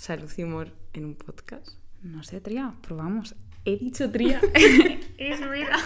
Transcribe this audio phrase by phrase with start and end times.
[0.00, 1.76] Salud y humor en un podcast.
[2.00, 3.36] No sé, Tría, probamos.
[3.66, 4.40] He dicho Tría.
[5.18, 5.76] es vida.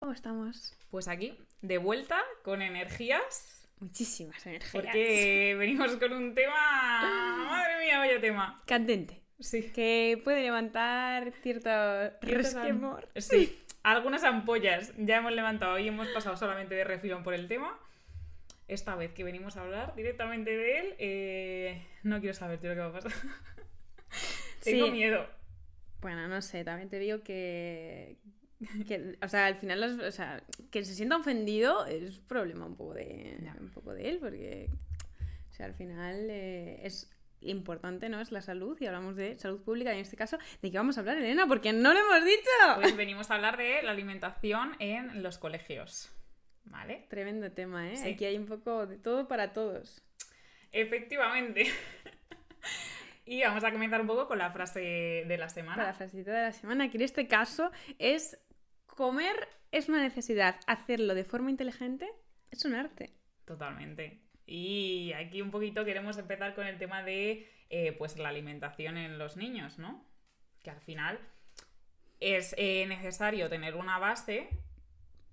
[0.00, 0.74] ¿Cómo estamos?
[0.90, 4.72] Pues aquí, de vuelta, con energías, Muchísimas energías.
[4.72, 6.56] porque venimos con un tema...
[7.50, 8.62] Madre mía, vaya tema.
[8.66, 9.20] Candente.
[9.40, 9.70] Sí.
[9.74, 11.68] Que puede levantar cierto
[12.22, 13.10] resquemor.
[13.16, 17.78] Sí, algunas ampollas ya hemos levantado y hemos pasado solamente de refilón por el tema.
[18.68, 22.74] Esta vez que venimos a hablar directamente de él, eh, no quiero saber tío, lo
[22.74, 23.12] que va a pasar.
[24.62, 24.90] Tengo Sí.
[24.90, 25.26] miedo.
[26.00, 28.16] Bueno, no sé, también te digo que,
[28.86, 32.76] que, o sea, al final, los- o sea, que se sienta ofendido es problema un
[32.76, 34.68] poco de, un poco de él, porque,
[35.50, 37.10] o sea, al final eh, es
[37.40, 38.20] importante, ¿no?
[38.20, 40.96] Es la salud y hablamos de salud pública y en este caso, ¿de qué vamos
[40.96, 41.46] a hablar, Elena?
[41.46, 42.80] Porque no lo hemos dicho.
[42.80, 46.10] Pues venimos a hablar de la alimentación en los colegios.
[46.66, 47.06] ¿Vale?
[47.08, 47.96] Tremendo tema, ¿eh?
[47.96, 48.10] Sí.
[48.10, 50.02] Aquí hay un poco de todo para todos.
[50.72, 51.66] Efectivamente.
[53.24, 54.80] y vamos a comenzar un poco con la frase
[55.26, 55.76] de la semana.
[55.76, 58.38] Para la frasecita de la semana, que en este caso es
[58.86, 62.08] comer es una necesidad, hacerlo de forma inteligente
[62.50, 63.12] es un arte.
[63.44, 64.22] Totalmente.
[64.46, 69.18] Y aquí un poquito queremos empezar con el tema de eh, pues la alimentación en
[69.18, 70.04] los niños, ¿no?
[70.62, 71.18] Que al final
[72.20, 74.48] es eh, necesario tener una base,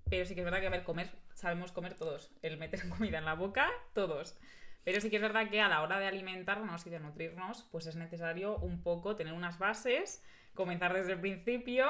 [0.10, 2.32] pero sí que es verdad que, a ver, comer, sabemos comer todos.
[2.42, 4.38] El meter comida en la boca, todos.
[4.84, 7.88] Pero sí que es verdad que a la hora de alimentarnos y de nutrirnos, pues
[7.88, 10.22] es necesario un poco tener unas bases,
[10.54, 11.86] comenzar desde el principio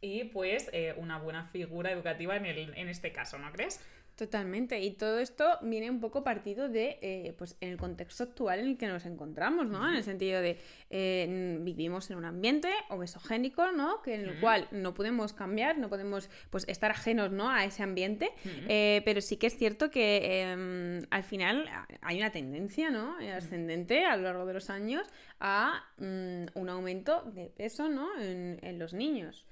[0.00, 3.84] y pues eh, una buena figura educativa en, el, en este caso, ¿no crees?
[4.16, 8.60] Totalmente, y todo esto viene un poco partido de, eh, pues, en el contexto actual
[8.60, 9.88] en el que nos encontramos, ¿no?
[9.88, 10.60] En el sentido de,
[10.90, 14.02] eh, vivimos en un ambiente obesogénico, ¿no?
[14.02, 17.50] Que en el cual no podemos cambiar, no podemos, pues, estar ajenos, ¿no?
[17.50, 18.30] A ese ambiente,
[18.68, 21.68] eh, pero sí que es cierto que em, al final
[22.00, 23.16] hay una tendencia, ¿no?
[23.34, 25.08] Ascendente a lo largo de los años
[25.40, 28.16] a mm, un aumento de peso, ¿no?
[28.20, 29.44] En, en los niños.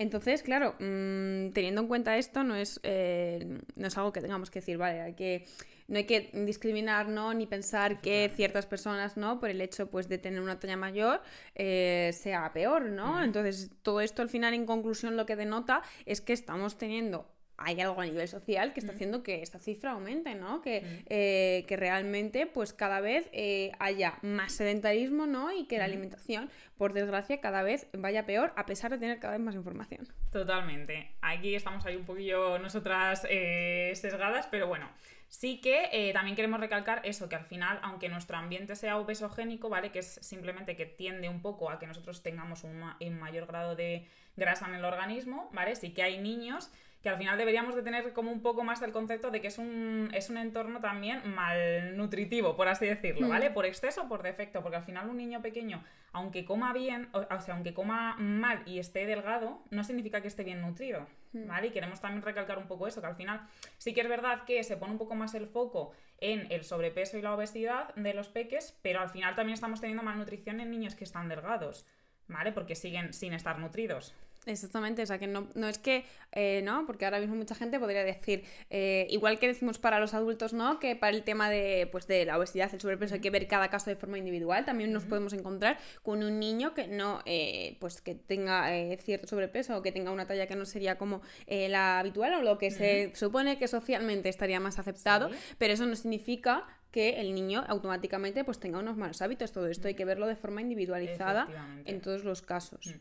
[0.00, 4.48] Entonces, claro, mm, teniendo en cuenta esto, no es, eh, no es algo que tengamos
[4.48, 5.44] que decir, vale, hay que,
[5.88, 7.34] no hay que discriminar, ¿no?
[7.34, 9.40] Ni pensar que ciertas personas, ¿no?
[9.40, 11.20] Por el hecho, pues, de tener una talla mayor,
[11.56, 13.24] eh, sea peor, ¿no?
[13.24, 17.26] Entonces, todo esto al final, en conclusión, lo que denota es que estamos teniendo
[17.58, 20.62] hay algo a nivel social que está haciendo que esta cifra aumente, ¿no?
[20.62, 25.52] Que, eh, que realmente, pues cada vez eh, haya más sedentarismo, ¿no?
[25.52, 29.32] Y que la alimentación, por desgracia, cada vez vaya peor, a pesar de tener cada
[29.34, 30.06] vez más información.
[30.30, 31.10] Totalmente.
[31.20, 34.88] Aquí estamos ahí un poquillo nosotras eh, sesgadas, pero bueno.
[35.30, 39.68] Sí que eh, también queremos recalcar eso, que al final, aunque nuestro ambiente sea obesogénico,
[39.68, 39.90] ¿vale?
[39.92, 43.46] Que es simplemente que tiende un poco a que nosotros tengamos un, ma- un mayor
[43.46, 45.76] grado de grasa en el organismo, ¿vale?
[45.76, 46.70] Sí que hay niños
[47.02, 49.58] que al final deberíamos de tener como un poco más el concepto de que es
[49.58, 53.30] un, es un entorno también malnutritivo, por así decirlo, Mm.
[53.30, 53.50] ¿vale?
[53.50, 57.20] Por exceso o por defecto, porque al final un niño pequeño, aunque coma bien, o,
[57.20, 61.46] o sea, aunque coma mal y esté delgado, no significa que esté bien nutrido, Mm.
[61.46, 61.66] ¿vale?
[61.66, 63.42] Y queremos también recalcar un poco eso, que al final
[63.76, 67.18] sí que es verdad que se pone un poco más el foco en el sobrepeso
[67.18, 70.94] y la obesidad de los peques, pero al final también estamos teniendo malnutrición en niños
[70.94, 71.86] que están delgados,
[72.28, 72.50] ¿vale?
[72.52, 74.14] Porque siguen sin estar nutridos.
[74.48, 76.86] Exactamente, o sea que no, no es que, eh, ¿no?
[76.86, 80.78] Porque ahora mismo mucha gente podría decir, eh, igual que decimos para los adultos, ¿no?
[80.78, 83.68] Que para el tema de, pues, de la obesidad, el sobrepeso, hay que ver cada
[83.68, 84.64] caso de forma individual.
[84.64, 89.26] También nos podemos encontrar con un niño que no, eh, pues que tenga eh, cierto
[89.26, 92.58] sobrepeso o que tenga una talla que no sería como eh, la habitual o lo
[92.58, 95.34] que se supone que socialmente estaría más aceptado, Sí.
[95.58, 99.52] pero eso no significa que el niño automáticamente pues tenga unos malos hábitos.
[99.52, 101.46] Todo esto hay que verlo de forma individualizada
[101.84, 102.94] en todos los casos.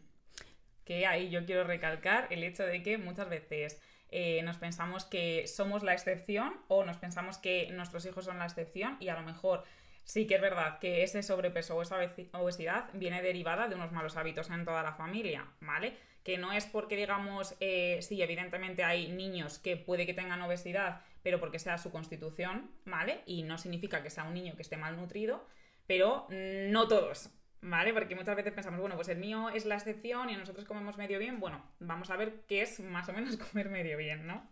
[0.88, 5.46] Que ahí yo quiero recalcar el hecho de que muchas veces eh, nos pensamos que
[5.48, 9.22] somos la excepción o nos pensamos que nuestros hijos son la excepción y a lo
[9.22, 9.66] mejor
[10.06, 13.92] sí que es verdad que ese sobrepeso o esa obesi- obesidad viene derivada de unos
[13.92, 15.98] malos hábitos en toda la familia, ¿vale?
[16.24, 21.02] Que no es porque digamos, eh, sí, evidentemente hay niños que puede que tengan obesidad,
[21.22, 23.20] pero porque sea su constitución, ¿vale?
[23.26, 25.46] Y no significa que sea un niño que esté malnutrido,
[25.86, 27.30] pero no todos,
[27.62, 27.94] ¿vale?
[27.94, 31.20] Porque muchas veces pensamos, bueno, pues el mío es la excepción y nosotros comemos medio
[31.20, 31.40] bien.
[31.40, 34.48] Bueno, vamos a ver qué es más o menos comer medio bien, ¿no?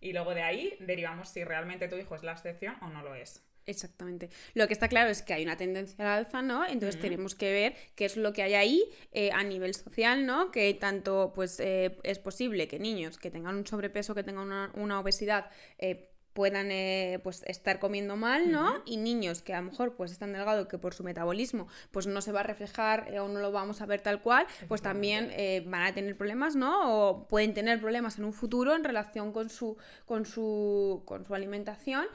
[0.00, 3.14] Y luego de ahí derivamos si realmente tu hijo es la excepción o no lo
[3.14, 3.44] es.
[3.68, 4.30] Exactamente.
[4.54, 6.64] Lo que está claro es que hay una tendencia al alza, ¿no?
[6.66, 10.50] Entonces tenemos que ver qué es lo que hay ahí eh, a nivel social, ¿no?
[10.50, 14.72] Que tanto pues eh, es posible que niños que tengan un sobrepeso, que tengan una,
[14.74, 16.07] una obesidad, eh,
[16.38, 18.80] puedan eh, pues estar comiendo mal, ¿no?
[18.86, 22.20] Y niños que a lo mejor pues están delgados que por su metabolismo pues no
[22.20, 25.32] se va a reflejar eh, o no lo vamos a ver tal cual, pues también
[25.32, 26.94] eh, van a tener problemas, ¿no?
[26.94, 31.34] O pueden tener problemas en un futuro en relación con su con su con su
[31.34, 32.06] alimentación,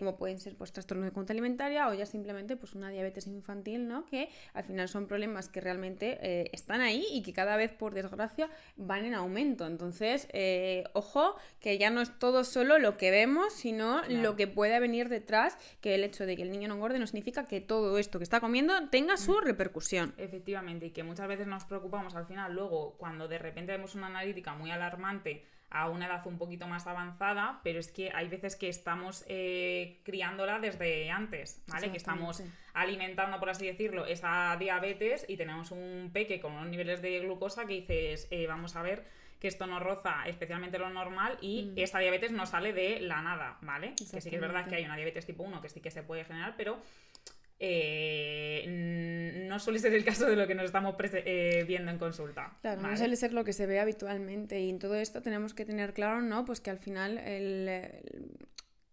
[0.00, 3.86] como pueden ser pues trastornos de conducta alimentaria o ya simplemente pues una diabetes infantil,
[3.86, 4.06] ¿no?
[4.06, 8.50] Que al final son problemas que realmente están ahí y que cada vez por desgracia
[8.76, 9.68] van en aumento.
[9.68, 10.26] Entonces,
[10.94, 15.10] ojo, que ya no es todo solo lo que vemos, sino lo que puede venir
[15.10, 18.18] detrás, que el hecho de que el niño no engorde no significa que todo esto
[18.18, 19.42] que está comiendo tenga su mm.
[19.42, 20.14] repercusión.
[20.16, 24.06] Efectivamente, y que muchas veces nos preocupamos al final, luego, cuando de repente vemos una
[24.06, 28.56] analítica muy alarmante a una edad un poquito más avanzada, pero es que hay veces
[28.56, 31.90] que estamos eh, criándola desde antes, ¿vale?
[31.90, 32.42] Que estamos
[32.72, 37.66] alimentando, por así decirlo, esa diabetes y tenemos un peque con unos niveles de glucosa
[37.66, 39.04] que dices, eh, vamos a ver
[39.38, 41.78] que esto no roza especialmente lo normal y mm.
[41.78, 43.94] esta diabetes no sale de la nada, ¿vale?
[43.94, 46.02] Que sí que es verdad que hay una diabetes tipo 1 que sí que se
[46.02, 46.80] puede generar, pero
[47.60, 48.64] eh,
[49.48, 52.56] no suele ser el caso de lo que nos estamos eh, viendo en consulta.
[52.60, 55.64] Claro, no suele ser lo que se ve habitualmente y en todo esto tenemos que
[55.64, 56.44] tener claro, ¿no?
[56.44, 57.68] Pues que al final el,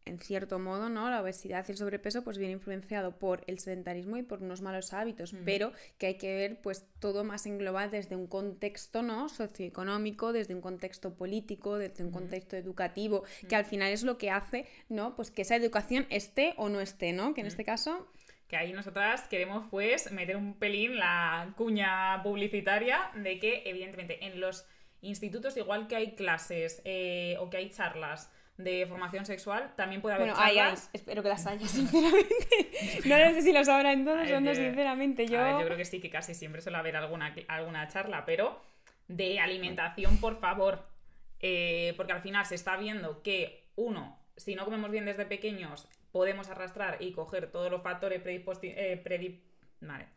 [0.06, 1.10] en cierto modo, ¿no?
[1.10, 4.94] La obesidad y el sobrepeso pues viene influenciado por el sedentarismo y por unos malos
[4.94, 9.30] hábitos, pero que hay que ver pues todo más englobado desde un contexto, ¿no?
[9.30, 14.30] socioeconómico, desde un contexto político, desde un contexto educativo, que al final es lo que
[14.30, 15.16] hace, ¿no?
[15.16, 17.34] Pues que esa educación esté o no esté, ¿no?
[17.34, 18.07] Que en este caso
[18.48, 24.40] que ahí nosotras queremos pues meter un pelín la cuña publicitaria de que evidentemente en
[24.40, 24.68] los
[25.02, 30.16] institutos igual que hay clases eh, o que hay charlas de formación sexual, también puede
[30.16, 30.90] haber bueno, charlas.
[30.94, 32.48] espero que las haya, sinceramente.
[33.06, 35.28] no sé si las habrá en todos o no, sinceramente.
[35.28, 35.60] Yo...
[35.60, 38.62] yo creo que sí, que casi siempre suele haber alguna, alguna charla, pero
[39.07, 40.84] de alimentación, por favor.
[41.42, 45.88] Eh, porque al final se está viendo que, uno, si no comemos bien desde pequeños,
[46.12, 48.78] podemos arrastrar y coger todos los factores predispositivos.
[48.78, 49.42] Eh,
[49.81, 50.07] vale.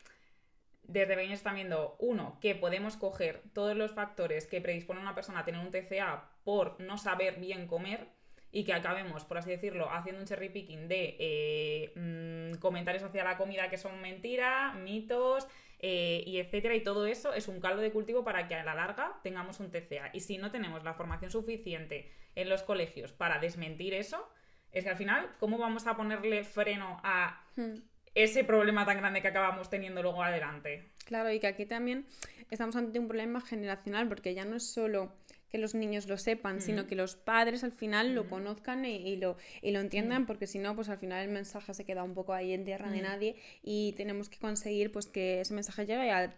[0.85, 5.14] Desde pequeños están viendo, uno, que podemos coger todos los factores que predisponen a una
[5.14, 8.06] persona a tener un TCA por no saber bien comer
[8.50, 13.24] y que acabemos, por así decirlo, haciendo un cherry picking de eh, mm, comentarios hacia
[13.24, 15.46] la comida que son mentira, mitos,
[15.80, 18.74] eh, y etcétera, y todo eso es un caldo de cultivo para que a la
[18.74, 20.10] larga tengamos un TCA.
[20.12, 24.28] Y si no tenemos la formación suficiente en los colegios para desmentir eso,
[24.72, 27.74] es que al final, ¿cómo vamos a ponerle freno a hmm.
[28.14, 30.90] ese problema tan grande que acabamos teniendo luego adelante?
[31.04, 32.06] Claro, y que aquí también
[32.50, 35.12] estamos ante un problema generacional, porque ya no es solo
[35.50, 39.36] que los niños lo sepan, sino que los padres al final lo conozcan y, lo,
[39.62, 42.34] y lo entiendan, porque si no, pues al final el mensaje se queda un poco
[42.34, 46.34] ahí en tierra de nadie y tenemos que conseguir pues que ese mensaje llegue a,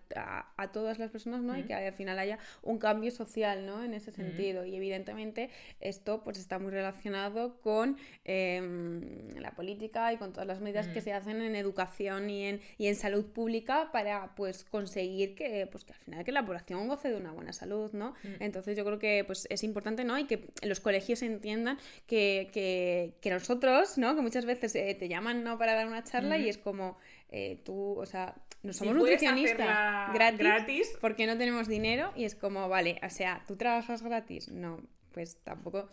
[0.56, 1.58] a, todas las personas, ¿no?
[1.58, 3.82] Y que al final haya un cambio social, ¿no?
[3.82, 4.64] En ese sentido.
[4.64, 10.60] Y evidentemente esto pues está muy relacionado con em, la política y con todas las
[10.60, 15.34] medidas que se hacen en educación y en, y en salud pública para pues conseguir
[15.34, 18.14] que, pues, que al final que la población goce de una buena salud, ¿no?
[18.38, 20.16] Entonces yo creo que pues, es importante, ¿no?
[20.16, 24.14] Y que los colegios entiendan que, nosotros, ¿no?
[24.14, 25.58] Que muchas veces eh, te llaman, ¿no?
[25.58, 26.96] Para dar una charla y es como,
[27.30, 32.36] eh, tú, o sea, no somos nutricionistas gratis, gratis, porque no tenemos dinero y es
[32.36, 34.80] como, vale, o sea, tú trabajas gratis, no,
[35.12, 35.88] pues tampoco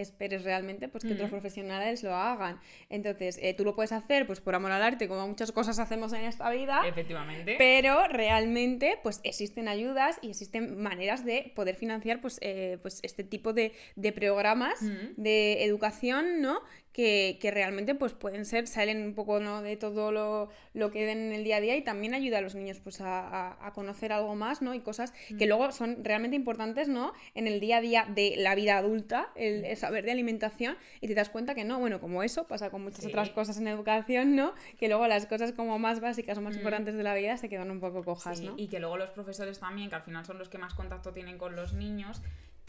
[0.00, 2.60] esperes realmente pues que otros profesionales lo hagan.
[2.88, 6.12] Entonces, eh, tú lo puedes hacer pues por amor al arte, como muchas cosas hacemos
[6.12, 6.82] en esta vida.
[6.86, 7.56] Efectivamente.
[7.58, 13.24] Pero realmente pues existen ayudas y existen maneras de poder financiar pues, eh, pues este
[13.24, 13.72] tipo de,
[14.14, 14.80] programas
[15.16, 16.60] de educación, ¿no?
[16.92, 19.62] Que, realmente pues pueden ser, salen un poco ¿no?
[19.62, 22.40] de todo lo, lo, que den en el día a día y también ayuda a
[22.40, 24.74] los niños pues a, conocer algo más, ¿no?
[24.74, 27.12] Y cosas que luego son realmente importantes, ¿no?
[27.34, 31.14] En el día a día de la vida adulta, el, saber de alimentación y te
[31.14, 34.52] das cuenta que no, bueno, como eso pasa con muchas otras cosas en educación, ¿no?
[34.78, 36.58] Que luego las cosas como más básicas o más mm.
[36.58, 38.54] importantes de la vida se quedan un poco cojas, ¿no?
[38.56, 41.38] Y que luego los profesores también, que al final son los que más contacto tienen
[41.38, 42.20] con los niños,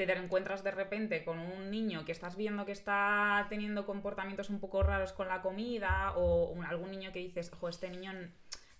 [0.05, 4.59] te encuentras de repente con un niño que estás viendo que está teniendo comportamientos un
[4.59, 8.13] poco raros con la comida o algún niño que dices, ojo, este niño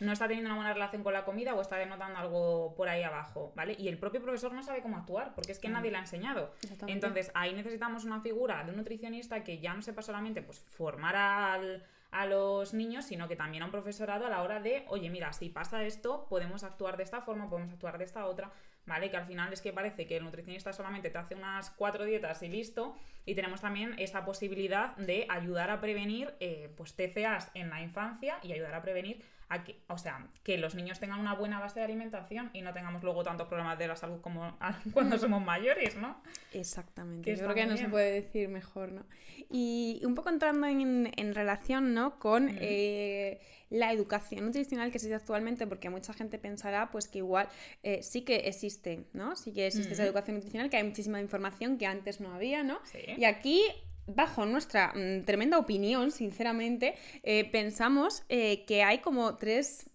[0.01, 3.04] no está teniendo una buena relación con la comida o está denotando algo por ahí
[3.04, 3.75] abajo, ¿vale?
[3.78, 6.54] Y el propio profesor no sabe cómo actuar, porque es que nadie le ha enseñado.
[6.88, 11.16] Entonces, ahí necesitamos una figura de un nutricionista que ya no sepa solamente pues, formar
[11.16, 15.10] al, a los niños, sino que también a un profesorado a la hora de, oye,
[15.12, 18.51] mira, si pasa esto, podemos actuar de esta forma, podemos actuar de esta otra,
[18.85, 19.09] ¿vale?
[19.09, 22.41] Que al final es que parece que el nutricionista solamente te hace unas cuatro dietas
[22.43, 22.95] y listo,
[23.25, 28.39] y tenemos también esa posibilidad de ayudar a prevenir eh, pues TCAs en la infancia
[28.41, 29.21] y ayudar a prevenir
[29.63, 33.03] que, o sea, que los niños tengan una buena base de alimentación y no tengamos
[33.03, 34.58] luego tantos problemas de la salud como
[34.93, 36.22] cuando somos mayores, ¿no?
[36.53, 37.36] Exactamente.
[37.36, 39.05] Yo creo que no se puede decir mejor, ¿no?
[39.50, 42.20] Y un poco entrando en, en relación, ¿no?
[42.20, 47.48] Con eh, la educación nutricional que existe actualmente, porque mucha gente pensará, pues que igual
[47.84, 49.36] eh, sí que existe, ¿no?
[49.36, 52.79] Sí que existe esa educación nutricional, que hay muchísima información que antes no había, ¿no?
[53.17, 53.63] Y aquí
[54.08, 59.88] bajo nuestra mm, tremenda opinión, sinceramente, eh, pensamos eh, que hay como tres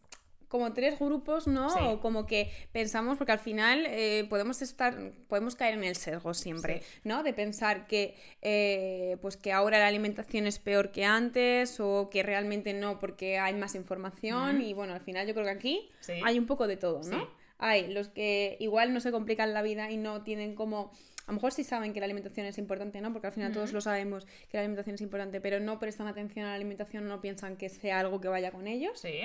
[0.49, 1.67] como tres grupos, ¿no?
[1.91, 4.97] O como que pensamos, porque al final eh, podemos estar,
[5.27, 7.25] podemos caer en el sesgo siempre, ¿no?
[7.25, 8.15] De pensar que,
[9.21, 13.55] pues que ahora la alimentación es peor que antes o que realmente no porque hay
[13.55, 15.91] más información y bueno, al final yo creo que aquí
[16.25, 17.29] hay un poco de todo, ¿no?
[17.59, 20.93] Hay los que igual no se complican la vida y no tienen como
[21.27, 23.13] a lo mejor sí saben que la alimentación es importante, ¿no?
[23.13, 26.47] Porque al final todos lo sabemos que la alimentación es importante, pero no prestan atención
[26.47, 29.01] a la alimentación, no piensan que sea algo que vaya con ellos.
[29.01, 29.21] Sí.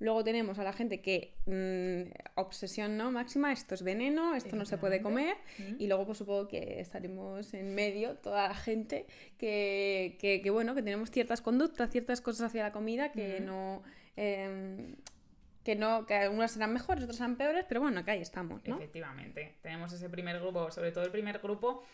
[0.00, 4.64] Luego tenemos a la gente que mm, obsesión no máxima, esto es veneno, esto no
[4.64, 5.36] se puede comer.
[5.78, 9.06] Y luego pues supongo que estaremos en medio toda la gente
[9.38, 13.82] que, que, bueno, que tenemos ciertas conductas, ciertas cosas hacia la comida que no
[14.16, 14.94] em,
[15.68, 18.62] que no, que algunas serán mejores, otras serán peores, pero bueno, que ahí estamos.
[18.64, 19.58] Efectivamente.
[19.60, 21.84] Tenemos ese primer grupo, sobre todo el primer grupo.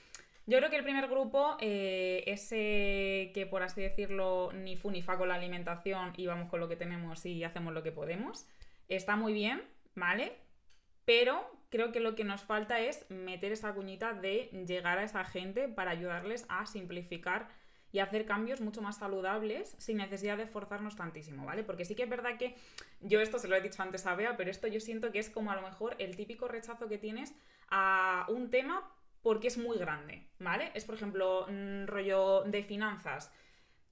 [0.46, 5.02] Yo creo que el primer grupo, eh, ese que por así decirlo, ni fu ni
[5.02, 8.46] fa con la alimentación y vamos con lo que tenemos y hacemos lo que podemos,
[8.86, 9.60] está muy bien,
[9.96, 10.36] ¿vale?
[11.04, 15.24] Pero creo que lo que nos falta es meter esa cuñita de llegar a esa
[15.24, 17.48] gente para ayudarles a simplificar
[17.94, 21.62] y hacer cambios mucho más saludables sin necesidad de esforzarnos tantísimo, ¿vale?
[21.62, 22.56] Porque sí que es verdad que
[23.00, 25.30] yo esto se lo he dicho antes a Bea, pero esto yo siento que es
[25.30, 27.32] como a lo mejor el típico rechazo que tienes
[27.70, 28.90] a un tema
[29.22, 30.72] porque es muy grande, ¿vale?
[30.74, 33.32] Es por ejemplo un rollo de finanzas.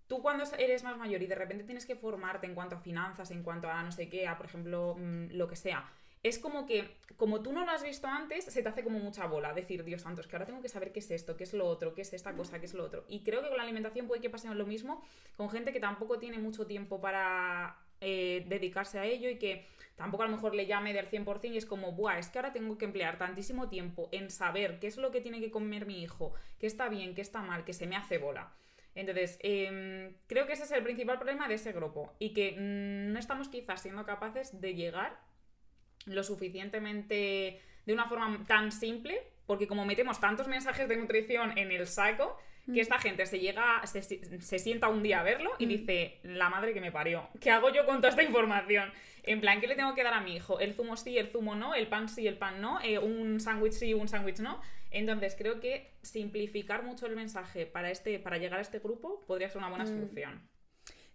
[0.08, 3.30] Tú cuando eres más mayor y de repente tienes que formarte en cuanto a finanzas,
[3.30, 5.88] en cuanto a no sé qué, a por ejemplo mm, lo que sea,
[6.22, 9.26] es como que, como tú no lo has visto antes, se te hace como mucha
[9.26, 9.52] bola.
[9.52, 11.66] Decir, Dios santo, es que ahora tengo que saber qué es esto, qué es lo
[11.66, 13.04] otro, qué es esta cosa, qué es lo otro.
[13.08, 15.02] Y creo que con la alimentación puede que pase lo mismo
[15.36, 20.22] con gente que tampoco tiene mucho tiempo para eh, dedicarse a ello y que tampoco
[20.22, 22.78] a lo mejor le llame del 100% y es como, buah, es que ahora tengo
[22.78, 26.34] que emplear tantísimo tiempo en saber qué es lo que tiene que comer mi hijo,
[26.60, 28.52] qué está bien, qué está mal, que se me hace bola.
[28.94, 33.12] Entonces, em, creo que ese es el principal problema de ese grupo y que mm,
[33.12, 35.18] no estamos quizás siendo capaces de llegar
[36.06, 41.72] lo suficientemente de una forma tan simple, porque como metemos tantos mensajes de nutrición en
[41.72, 42.38] el saco,
[42.72, 45.68] que esta gente se llega, se, se, sienta un día a verlo y mm.
[45.68, 48.92] dice, la madre que me parió, ¿qué hago yo con toda esta información?
[49.24, 50.60] En plan, ¿qué le tengo que dar a mi hijo?
[50.60, 51.74] ¿El zumo sí, el zumo no?
[51.74, 52.80] ¿El pan sí, el pan no?
[52.80, 54.60] Eh, ¿Un sándwich sí, un sándwich no?
[54.90, 59.48] Entonces, creo que simplificar mucho el mensaje para, este, para llegar a este grupo podría
[59.48, 59.88] ser una buena mm.
[59.88, 60.48] solución.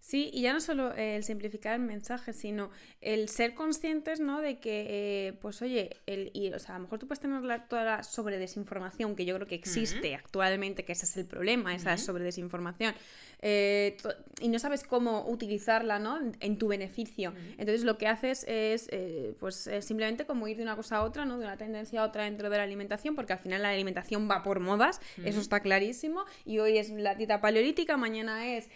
[0.08, 2.72] Sí, y ya no solo el simplificar el mensaje, sino
[3.02, 4.40] el ser conscientes, ¿no?
[4.40, 7.42] De que, eh, pues oye, el, y, o sea, a lo mejor tú puedes tener
[7.42, 11.76] la, toda la sobredesinformación, que yo creo que existe actualmente, que ese es el problema,
[11.76, 12.96] esa sobredesinformación,
[13.42, 13.98] eh,
[14.40, 16.22] y no sabes cómo utilizarla, ¿no?
[16.40, 17.34] En tu beneficio.
[17.58, 21.26] Entonces lo que haces es, eh, pues simplemente como ir de una cosa a otra,
[21.26, 21.38] ¿no?
[21.38, 24.42] De una tendencia a otra dentro de la alimentación, porque al final la alimentación va
[24.42, 28.70] por modas, eso está clarísimo, y hoy es la dieta paleolítica, mañana es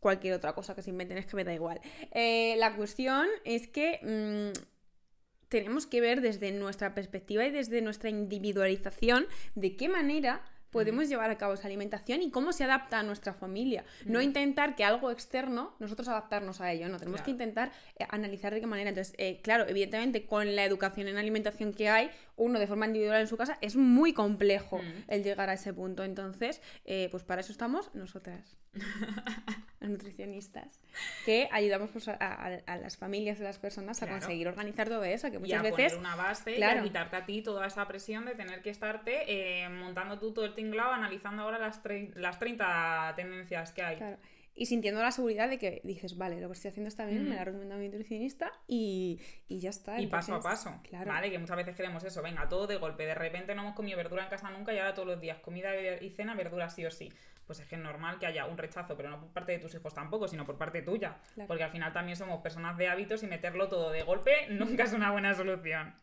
[0.00, 1.80] cualquier otra cosa que se inventen, es que me da igual.
[2.10, 4.58] Eh, la cuestión es que mm,
[5.48, 11.30] tenemos que ver desde nuestra perspectiva y desde nuestra individualización de qué manera podemos llevar
[11.30, 13.84] a cabo esa alimentación y cómo se adapta a nuestra familia.
[14.04, 18.54] No intentar que algo externo, nosotros adaptarnos a ello, no, tenemos que intentar eh, analizar
[18.54, 18.90] de qué manera.
[18.90, 23.20] Entonces, eh, claro, evidentemente con la educación en alimentación que hay, uno de forma individual
[23.20, 26.04] en su casa, es muy complejo el llegar a ese punto.
[26.04, 28.56] Entonces, eh, pues para eso estamos nosotras,
[29.80, 30.80] las nutricionistas,
[31.26, 35.38] que ayudamos pues, a, las familias de las personas a conseguir organizar todo eso, que
[35.38, 35.92] muchas veces...
[35.92, 39.68] Poner una base y a quitarte a ti toda esa presión de tener que estarte
[39.68, 41.80] montando tú todo el tinglado, analizando ahora las,
[42.14, 43.96] las 30 tendencias que hay.
[43.96, 44.16] Claro
[44.54, 47.34] y sintiendo la seguridad de que dices, vale, lo que estoy haciendo está bien, me
[47.34, 50.00] lo ha recomendado mi nutricionista y, y ya está.
[50.00, 50.80] Y paso a paso.
[50.88, 51.10] Claro.
[51.10, 53.06] Vale, que muchas veces queremos eso, venga, todo de golpe.
[53.06, 55.70] De repente no hemos comido verdura en casa nunca y ahora todos los días comida
[56.00, 57.10] y cena, verdura sí o sí.
[57.46, 59.74] Pues es que es normal que haya un rechazo, pero no por parte de tus
[59.74, 61.16] hijos tampoco, sino por parte tuya.
[61.46, 64.92] Porque al final también somos personas de hábitos y meterlo todo de golpe nunca es
[64.92, 65.94] una buena solución.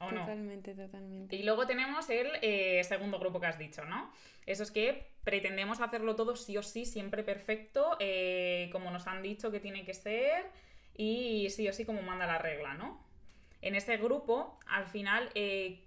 [0.00, 0.20] ¿O no?
[0.20, 1.36] Totalmente, totalmente.
[1.36, 4.12] Y luego tenemos el eh, segundo grupo que has dicho, ¿no?
[4.46, 9.22] Eso es que pretendemos hacerlo todo sí o sí, siempre perfecto, eh, como nos han
[9.22, 10.46] dicho que tiene que ser
[10.96, 13.04] y sí o sí como manda la regla, ¿no?
[13.62, 15.84] En ese grupo, al final, eh,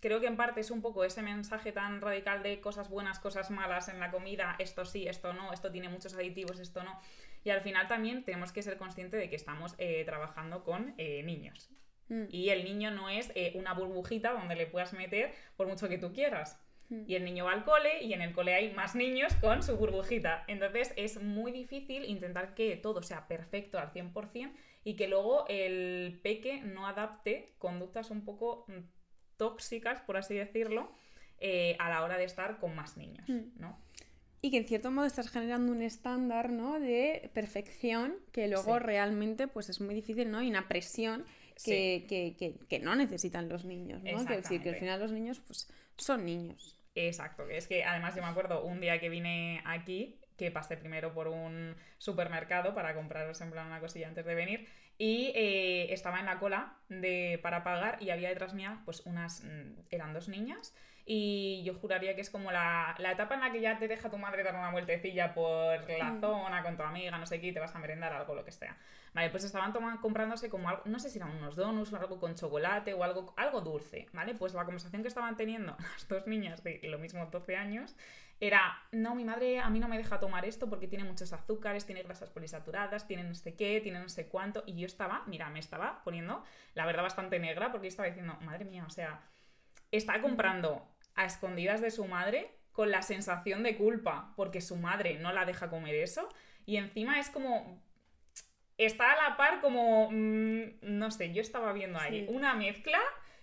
[0.00, 3.50] creo que en parte es un poco ese mensaje tan radical de cosas buenas, cosas
[3.50, 7.00] malas en la comida, esto sí, esto no, esto tiene muchos aditivos, esto no.
[7.42, 11.22] Y al final también tenemos que ser conscientes de que estamos eh, trabajando con eh,
[11.22, 11.70] niños.
[12.08, 12.24] Mm.
[12.30, 15.98] Y el niño no es eh, una burbujita donde le puedas meter por mucho que
[15.98, 16.60] tú quieras.
[16.90, 17.04] Mm.
[17.06, 19.76] Y el niño va al cole y en el cole hay más niños con su
[19.76, 20.44] burbujita.
[20.48, 24.52] Entonces es muy difícil intentar que todo sea perfecto al 100%
[24.84, 28.80] y que luego el peque no adapte conductas un poco mm,
[29.38, 30.90] tóxicas, por así decirlo,
[31.40, 33.58] eh, a la hora de estar con más niños, Mm.
[33.60, 33.78] ¿no?
[34.42, 36.78] Y que en cierto modo estás generando un estándar, ¿no?
[36.78, 38.78] De perfección que luego Sí.
[38.84, 40.42] realmente pues es muy difícil, ¿no?
[40.42, 41.24] Y una presión
[41.64, 44.10] que, que- que- que no necesitan los niños, ¿no?
[44.26, 46.78] Quiero decir que al final los niños pues son niños.
[46.96, 51.12] Exacto, es que además yo me acuerdo un día que vine aquí, que pasé primero
[51.14, 56.20] por un supermercado para compraros en plan una cosilla antes de venir, y eh, estaba
[56.20, 60.28] en la cola de, para pagar y había detrás mía pues unas, mm, eran dos
[60.28, 60.72] niñas,
[61.06, 64.10] y yo juraría que es como la, la etapa en la que ya te deja
[64.10, 66.20] tu madre dar una vueltecilla por la Mm.
[66.20, 68.52] zona con tu amiga, no sé qué, y te vas a merendar algo, lo que
[68.52, 68.76] sea.
[69.12, 72.18] Vale, pues estaban toma- comprándose como algo, no sé si eran unos donuts o algo
[72.18, 74.34] con chocolate o algo, algo dulce, ¿vale?
[74.34, 77.94] Pues la conversación que estaban teniendo las dos niñas de lo mismo 12 años
[78.40, 81.84] era, no, mi madre a mí no me deja tomar esto porque tiene muchos azúcares,
[81.86, 85.50] tiene grasas polisaturadas, tiene no sé qué, tiene no sé cuánto, y yo estaba, mira,
[85.50, 86.42] me estaba poniendo,
[86.74, 89.20] la verdad, bastante negra porque yo estaba diciendo, madre mía, o sea,
[89.92, 95.18] está comprando a escondidas de su madre con la sensación de culpa porque su madre
[95.18, 96.28] no la deja comer eso
[96.66, 97.80] y encima es como
[98.78, 102.34] está a la par como mm, no sé yo estaba viendo ahí Sí.
[102.34, 102.98] una mezcla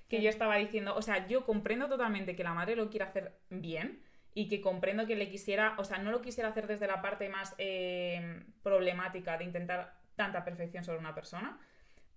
[0.10, 0.24] que Sí.
[0.24, 4.04] yo estaba diciendo o sea yo comprendo totalmente que la madre lo quiera hacer bien
[4.34, 7.30] y que comprendo que le quisiera o sea no lo quisiera hacer desde la parte
[7.30, 11.58] más eh, problemática de intentar tanta perfección sobre una persona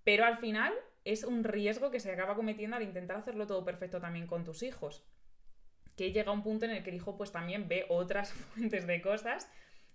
[0.03, 0.73] pero al final
[1.05, 4.63] es un riesgo que se acaba cometiendo al intentar hacerlo todo perfecto también con tus
[4.63, 5.03] hijos.
[5.95, 9.01] Que llega un punto en el que el hijo pues también ve otras fuentes de
[9.01, 9.49] cosas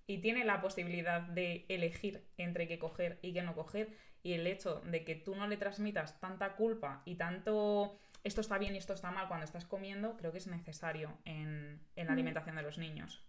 [0.06, 3.90] y tiene la posibilidad de elegir entre qué coger y qué no coger.
[4.22, 8.58] Y el hecho de que tú no le transmitas tanta culpa y tanto esto está
[8.58, 12.12] bien y esto está mal cuando estás comiendo, creo que es necesario en, en la
[12.12, 12.14] Mm.
[12.14, 13.22] alimentación de los niños.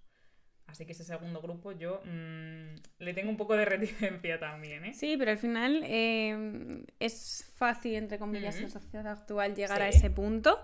[0.68, 3.66] Así que ese segundo grupo yo mm, le tengo un poco de
[4.22, 4.94] reticencia también, ¿eh?
[4.94, 9.90] Sí, pero al final eh, es fácil, entre comillas, en la sociedad actual llegar a
[9.90, 10.60] ese punto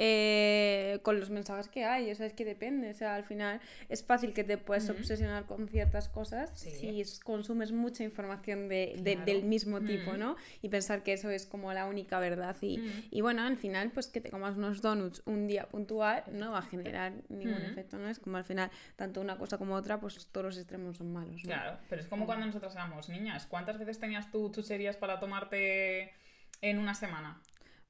[0.00, 2.10] eh, con los mensajes que hay.
[2.10, 2.90] O sea, es que depende.
[2.90, 6.70] O sea, al final es fácil que te puedas obsesionar con ciertas cosas Sí.
[6.70, 9.26] si es- consumes mucha información de, de- Claro.
[9.26, 10.16] del mismo tipo.
[10.16, 10.36] ¿no?
[10.62, 12.56] Y pensar que eso es como la única verdad.
[12.62, 12.80] Y,
[13.10, 16.58] y bueno, al final, pues que te comas unos donuts un día puntual no va
[16.58, 18.08] a generar ningún efecto, ¿no?
[18.08, 21.42] Es como al final, tanto una cosa como otra, pues todos los extremos son malos,
[21.44, 21.50] ¿no?
[21.52, 23.46] Claro, pero es como cuando nosotras éramos niñas.
[23.46, 26.12] ¿Cuántas veces tenías tú chucherías para tomarte
[26.60, 27.40] en una semana?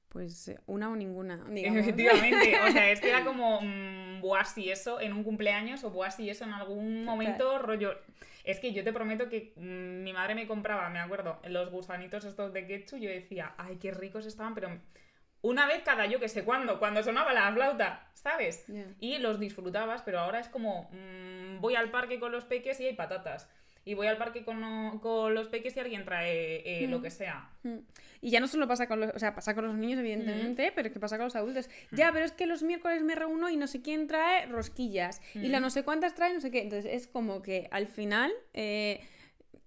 [0.09, 1.81] Pues eh, una o ninguna, digamos.
[1.81, 6.11] Efectivamente, o sea, es que era como, mm, si eso en un cumpleaños o buah,
[6.11, 7.99] si eso en algún momento, rollo.
[8.45, 12.25] Es que yo te prometo que mm, mi madre me compraba, me acuerdo, los gusanitos
[12.25, 14.71] estos de ketchup, yo decía, ay, qué ricos estaban, pero
[15.43, 18.67] una vez cada yo que sé cuándo, cuando sonaba la flauta, ¿sabes?
[19.01, 22.87] Y los disfrutabas, pero ahora es como, mm, voy al parque con los peques y
[22.87, 23.49] hay patatas.
[23.89, 27.03] Y voy al parque con, con los peques y alguien trae eh, lo Mm.
[27.03, 27.49] que sea.
[27.63, 27.79] Mm.
[28.21, 30.89] Y ya no solo pasa con los, o sea, pasa con los niños, evidentemente, pero
[30.89, 31.71] es que pasa con los adultos.
[31.91, 31.97] Mm.
[31.97, 35.23] Ya, pero es que los miércoles me reúno y no sé quién trae rosquillas.
[35.35, 35.63] Y la Mm.
[35.63, 36.61] no sé cuántas trae no sé qué.
[36.61, 38.31] Entonces es como que al final.
[38.55, 39.01] eh,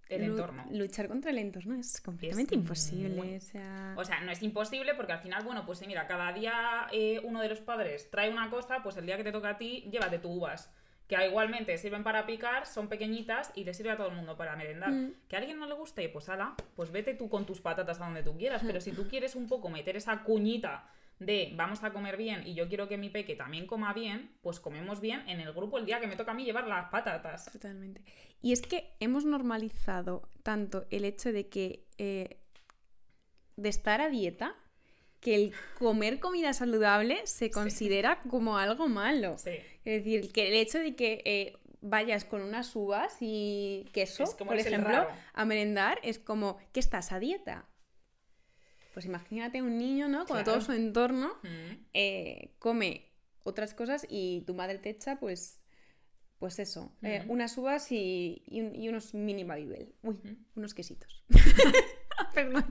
[0.09, 0.65] El entorno.
[0.71, 3.37] Luchar contra el entorno es completamente muy- imposible.
[3.37, 3.93] O sea.
[3.97, 7.41] O sea, no es imposible porque al final, bueno, pues mira, cada día eh, uno
[7.41, 10.19] de los padres trae una cosa, pues el día que te toca a ti, llévate
[10.19, 10.69] tu uvas.
[11.11, 14.55] Que igualmente sirven para picar, son pequeñitas y le sirve a todo el mundo para
[14.55, 14.91] merendar.
[14.91, 15.13] Mm.
[15.27, 18.05] Que a alguien no le guste, pues ala, pues vete tú con tus patatas a
[18.05, 18.61] donde tú quieras.
[18.65, 22.53] Pero si tú quieres un poco meter esa cuñita de vamos a comer bien y
[22.53, 25.85] yo quiero que mi peque también coma bien, pues comemos bien en el grupo el
[25.85, 27.51] día que me toca a mí llevar las patatas.
[27.51, 28.01] Totalmente.
[28.41, 31.85] Y es que hemos normalizado tanto el hecho de que.
[31.97, 32.37] eh,
[33.57, 34.55] de estar a dieta.
[35.21, 39.37] Que el comer comida saludable se considera como algo malo.
[39.37, 39.51] Sí.
[39.85, 44.57] Es decir, que el hecho de que eh, vayas con unas uvas y queso, por
[44.57, 47.67] ejemplo, a merendar, es como que estás a dieta.
[48.93, 50.25] Pues imagínate un niño, ¿no?
[50.25, 50.59] Cuando Claro.
[50.59, 51.85] todo su entorno Mm.
[51.93, 53.09] eh, come
[53.43, 55.63] otras cosas y tu madre te echa, pues,
[56.39, 57.33] pues eso, eh, Ujú.
[57.33, 59.93] unas uvas y, y un- y unos mini Babybel.
[60.03, 60.35] Uy, Ujú.
[60.55, 61.23] unos quesitos.
[62.33, 62.65] Perdón.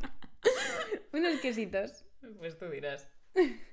[1.12, 2.04] unos quesitos.
[2.38, 3.08] Pues tú dirás.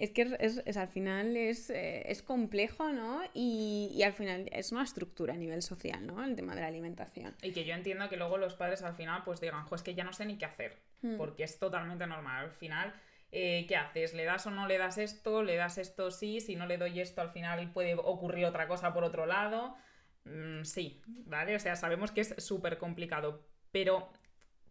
[0.00, 3.20] Es que es, al final es, eh, es complejo, ¿no?
[3.34, 6.24] Y, y, al final es una estructura a nivel social, ¿no?
[6.24, 7.36] El tema de la alimentación.
[7.42, 10.02] Y que yo entiendo que luego los padres al final pues digan, pues que ya
[10.02, 11.18] no sé ni qué hacer, hmm.
[11.18, 12.46] porque es totalmente normal.
[12.46, 12.94] Al final,
[13.30, 14.14] eh, ¿qué haces?
[14.14, 15.42] ¿Le das o no le das esto?
[15.42, 16.40] ¿Le das esto sí?
[16.40, 19.76] Si no le doy esto, al final puede ocurrir otra cosa por otro lado.
[20.24, 21.54] Mm, sí, ¿vale?
[21.56, 24.10] O sea, sabemos que es súper complicado, pero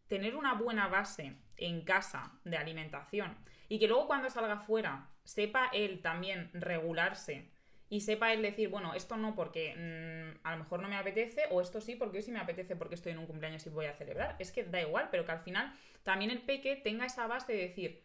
[0.07, 5.69] tener una buena base en casa de alimentación y que luego cuando salga fuera sepa
[5.73, 7.49] él también regularse
[7.89, 11.45] y sepa él decir, bueno, esto no porque mm, a lo mejor no me apetece,
[11.49, 13.87] o esto sí porque hoy sí me apetece porque estoy en un cumpleaños y voy
[13.87, 14.35] a celebrar.
[14.37, 17.59] Es que da igual, pero que al final también el peque tenga esa base de
[17.59, 18.03] decir,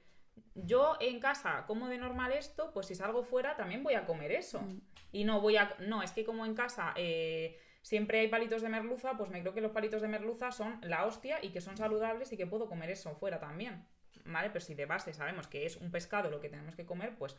[0.55, 4.33] yo en casa como de normal esto, pues si salgo fuera también voy a comer
[4.33, 4.62] eso.
[4.62, 4.81] Mm.
[5.12, 5.75] Y no voy a...
[5.81, 6.95] No, es que como en casa...
[6.97, 10.79] Eh, siempre hay palitos de merluza, pues me creo que los palitos de merluza son
[10.81, 13.85] la hostia y que son saludables y que puedo comer eso fuera también.
[14.25, 14.49] ¿vale?
[14.51, 17.37] Pero si de base sabemos que es un pescado lo que tenemos que comer, pues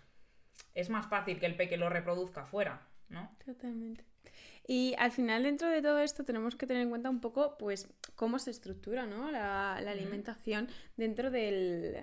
[0.76, 3.36] es más fácil que el peque lo reproduzca fuera, ¿no?
[3.44, 4.06] Totalmente.
[4.68, 7.88] Y al final, dentro de todo esto, tenemos que tener en cuenta un poco, pues,
[8.16, 9.32] cómo se estructura, ¿no?
[9.32, 11.98] La, la alimentación dentro del,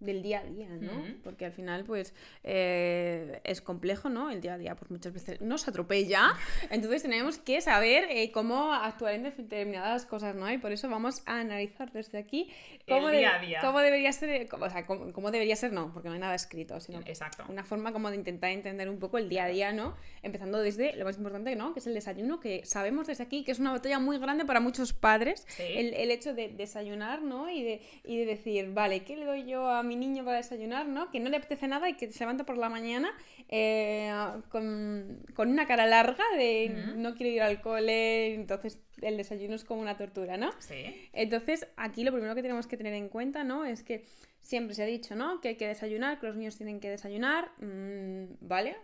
[0.00, 0.92] del día a día, ¿no?
[1.24, 4.30] Porque al final, pues, eh, es complejo, ¿no?
[4.30, 6.34] El día a día, pues muchas veces nos atropella,
[6.70, 10.50] entonces tenemos que saber eh, cómo actuar en determinadas cosas, ¿no?
[10.50, 12.50] Y por eso vamos a analizar desde aquí
[12.86, 13.60] cómo, día a día.
[13.60, 17.00] cómo debería ser, o sea, cómo, debería ser, no, porque no hay nada escrito, sino
[17.00, 17.44] Exacto.
[17.48, 19.96] una forma como de intentar entender un poco el día a día, ¿no?
[20.22, 21.72] Empezando desde lo más importante, ¿no?
[21.72, 24.60] Que es el desayuno, que sabemos desde aquí que es una batalla muy grande para
[24.60, 27.50] muchos padres, el, el, hecho de desayunar, ¿no?
[27.50, 30.86] Y de, y de decir, vale, ¿qué le doy yo a mi niño para desayunar,
[30.86, 31.10] ¿no?
[31.10, 33.10] Que no le apetece nada y que se levanta por la mañana
[33.48, 34.12] eh,
[34.50, 39.80] con, una cara larga de no quiero ir al cole, entonces el desayuno es como
[39.80, 40.52] una tortura, ¿no?
[40.60, 41.08] Sí.
[41.12, 43.64] Entonces, aquí lo primero que tenemos que tener en cuenta, ¿no?
[43.64, 44.04] Es que
[44.40, 45.40] siempre se ha dicho, ¿no?
[45.40, 48.76] Que hay que desayunar, que los niños tienen que desayunar, mm, ¿vale?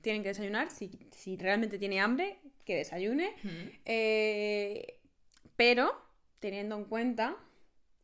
[0.00, 3.32] Tienen que desayunar, si, si, realmente tiene hambre, que desayune.
[3.84, 5.00] Eh,
[5.56, 5.92] pero,
[6.40, 7.36] teniendo en cuenta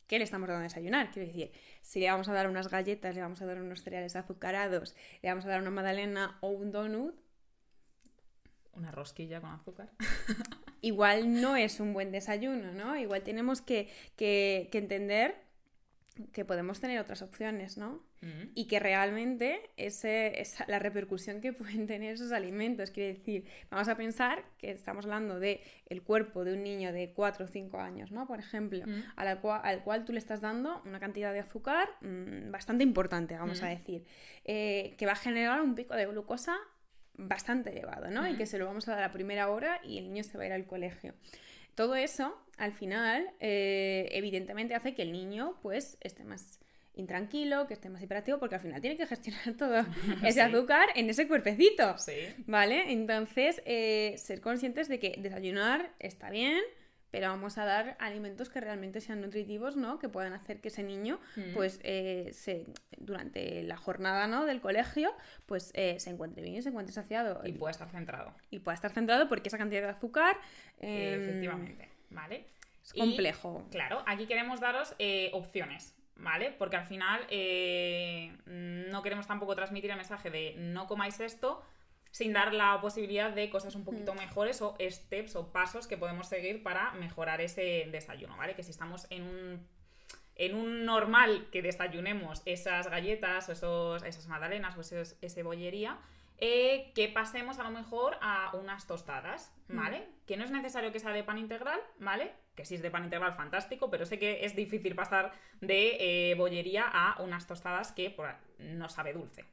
[0.07, 1.53] que le estamos dando a desayunar, quiero decir,
[1.90, 5.29] si le vamos a dar unas galletas, le vamos a dar unos cereales azucarados, le
[5.29, 7.16] vamos a dar una magdalena o un donut.
[8.74, 9.90] Una rosquilla con azúcar.
[10.83, 12.96] igual no es un buen desayuno, ¿no?
[12.96, 15.35] Igual tenemos que, que entender
[16.33, 18.03] que podemos tener otras opciones, ¿no?
[18.55, 23.88] Y que realmente ese, esa, la repercusión que pueden tener esos alimentos, quiere decir, vamos
[23.88, 27.79] a pensar que estamos hablando de el cuerpo de un niño de 4 o 5
[27.79, 28.27] años, ¿no?
[28.27, 28.85] Por ejemplo,
[29.16, 33.37] al, cual, al, cual, tú le estás dando una cantidad de azúcar mm, bastante importante,
[33.37, 34.05] vamos a decir,
[34.44, 36.59] eh, que va a generar un pico de glucosa
[37.14, 38.29] bastante elevado, ¿no?
[38.29, 40.44] Y que se lo vamos a dar a primera hora y el niño se va
[40.44, 41.14] a ir al colegio.
[41.75, 46.61] Todo eso, al final, eh, evidentemente hace que el niño pues esté más
[46.94, 49.85] intranquilo, que esté más hiperactivo, porque al final tiene que gestionar todo
[50.23, 51.96] ese azúcar en ese cuerpecito.
[51.96, 52.35] Sí.
[52.46, 52.92] ¿Vale?
[52.92, 56.61] Entonces, eh, ser conscientes de que desayunar está bien,
[57.11, 59.99] pero vamos a dar alimentos que realmente sean nutritivos, ¿no?
[59.99, 61.55] Que puedan hacer que ese niño, mm.
[61.55, 62.66] pues, eh, se,
[62.99, 64.44] durante la jornada, ¿no?
[64.44, 65.12] Del colegio,
[65.46, 67.40] pues, eh, se encuentre bien, se encuentre saciado.
[67.44, 68.35] Y pueda estar centrado.
[68.51, 70.37] Y pueda estar centrado porque esa cantidad de azúcar...
[70.79, 72.46] Em, Efectivamente, ¿vale?
[72.83, 73.66] Es complejo.
[73.70, 76.53] claro, aquí queremos daros eh, opciones, ¿vale?
[76.53, 77.20] Porque al final
[78.46, 81.62] no queremos tampoco transmitir el mensaje de no comáis esto,
[82.11, 84.18] sin dar la posibilidad de cosas un poquito mm.
[84.18, 88.55] mejores o steps o pasos que podemos seguir para mejorar ese desayuno, ¿vale?
[88.55, 89.66] Que si estamos en un,
[90.35, 95.99] en un normal que desayunemos esas galletas o esos, esas magdalenas o ese bollería,
[96.40, 99.76] eh, que pasemos a lo mejor a unas tostadas, mm.
[99.76, 100.09] ¿vale?
[100.26, 102.33] Que no es necesario que sea de pan integral, ¿vale?
[102.57, 106.35] Que si es de pan integral, fantástico, pero sé que es difícil pasar de eh,
[106.35, 108.16] bollería a unas tostadas que
[108.59, 109.44] no sabe dulce,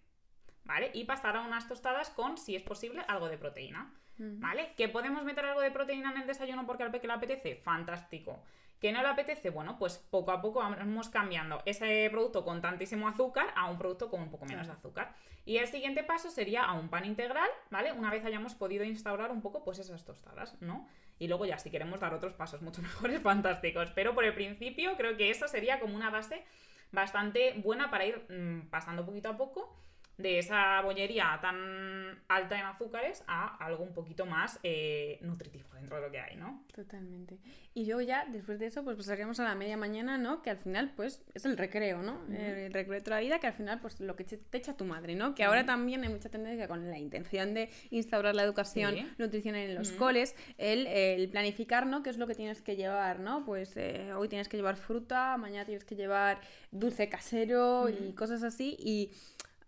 [0.63, 0.91] ¿vale?
[0.93, 4.73] Y pasar a unas tostadas con, si es posible, algo de proteína, ¿vale?
[4.78, 7.56] ¿Que podemos meter algo de proteína en el desayuno porque al peque le apetece?
[7.58, 8.43] Fantástico.
[8.80, 9.50] ¿Que no le apetece?
[9.50, 14.10] Bueno, pues poco a poco vamos cambiando ese producto con tantísimo azúcar a un producto
[14.10, 15.16] con un poco menos de azúcar.
[15.46, 17.92] Y el siguiente paso sería a un pan integral, ¿vale?
[17.92, 20.88] Una vez hayamos podido instaurar un poco, pues esas tostadas, ¿no?
[21.18, 23.90] Y luego ya, si queremos dar otros pasos mucho mejores, fantásticos.
[23.92, 26.44] Pero por el principio creo que eso sería como una base
[26.92, 29.76] bastante buena para ir mm, pasando poquito a poco
[30.17, 35.97] de esa bollería tan alta en azúcares a algo un poquito más eh, nutritivo dentro
[35.97, 36.63] de lo que hay, ¿no?
[36.73, 37.38] Totalmente.
[37.75, 40.41] Y luego ya, después de eso, pues pasaríamos a la media mañana, ¿no?
[40.41, 42.25] Que al final, pues, es el recreo, ¿no?
[42.36, 44.86] El recreo de toda la vida, que al final, pues, lo que te echa tu
[44.86, 45.36] madre, ¿no?
[45.36, 49.75] Que ahora también hay mucha tendencia con la intención de instaurar la educación nutricional en
[49.75, 52.01] los coles, el, el, planificar, ¿no?
[52.01, 53.45] ¿Qué es lo que tienes que llevar, ¿no?
[53.45, 58.41] Pues eh, hoy tienes que llevar fruta, mañana tienes que llevar dulce casero y cosas
[58.41, 58.75] así.
[58.80, 59.12] Y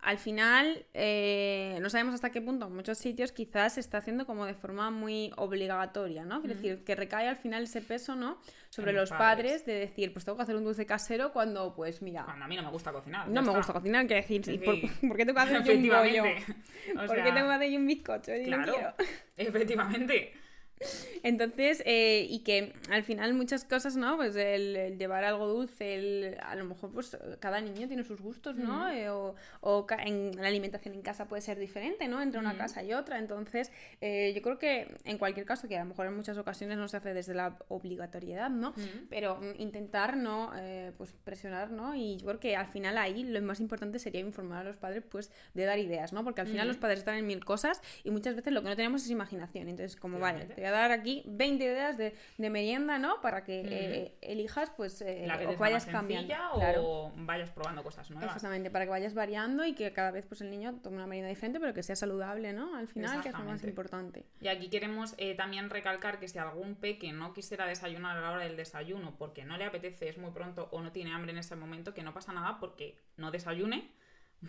[0.02, 4.24] al final, eh, no sabemos hasta qué punto en muchos sitios quizás se está haciendo
[4.26, 6.38] como de forma muy obligatoria, ¿no?
[6.42, 8.38] Es decir, que recae al final ese peso, ¿no?
[8.70, 9.66] Sobre los, padres.
[9.66, 12.24] de decir, pues tengo que hacer un dulce casero cuando, pues mira...
[12.24, 13.28] Cuando a mí no me gusta cocinar.
[13.28, 16.22] No me gusta cocinar, quiero decir, sí, ¿por, qué tengo que hacer yo un bollo?
[17.06, 18.32] ¿Por qué tengo que hacer un bizcocho?
[18.44, 18.74] Claro,
[19.36, 20.32] efectivamente.
[21.22, 24.16] Entonces, eh, y que al final muchas cosas, ¿no?
[24.16, 28.56] Pues el, llevar algo dulce, el, a lo mejor pues cada niño tiene sus gustos,
[28.56, 28.88] ¿no?
[28.90, 32.22] Eh, o, o en la alimentación en casa puede ser diferente, ¿no?
[32.22, 33.18] Entre una casa y otra.
[33.18, 36.78] Entonces, eh, yo creo que en cualquier caso, que a lo mejor en muchas ocasiones
[36.78, 38.74] no se hace desde la obligatoriedad, ¿no?
[39.08, 40.52] Pero intentar, ¿no?
[40.96, 41.94] pues presionar, ¿no?
[41.94, 45.04] Y yo creo que al final ahí lo más importante sería informar a los padres,
[45.08, 46.24] pues, de dar ideas, ¿no?
[46.24, 48.76] Porque al final los padres están en mil cosas y muchas veces lo que no
[48.76, 49.68] tenemos es imaginación.
[49.68, 53.20] Entonces, como, vale, dar aquí 20 ideas de, merienda, ¿no?
[53.20, 56.34] Para que eh, elijas, pues, eh, o vayas cambiando.
[56.78, 58.28] O vayas probando cosas nuevas.
[58.28, 61.28] Exactamente, para que vayas variando y que cada vez pues el niño tome una merienda
[61.28, 62.76] diferente, pero que sea saludable, ¿no?
[62.76, 64.24] Al final, que es lo más importante.
[64.40, 68.30] Y aquí queremos eh, también recalcar que si algún peque no quisiera desayunar a la
[68.32, 71.38] hora del desayuno porque no le apetece, es muy pronto o no tiene hambre en
[71.38, 73.90] ese momento, que no pasa nada porque no desayune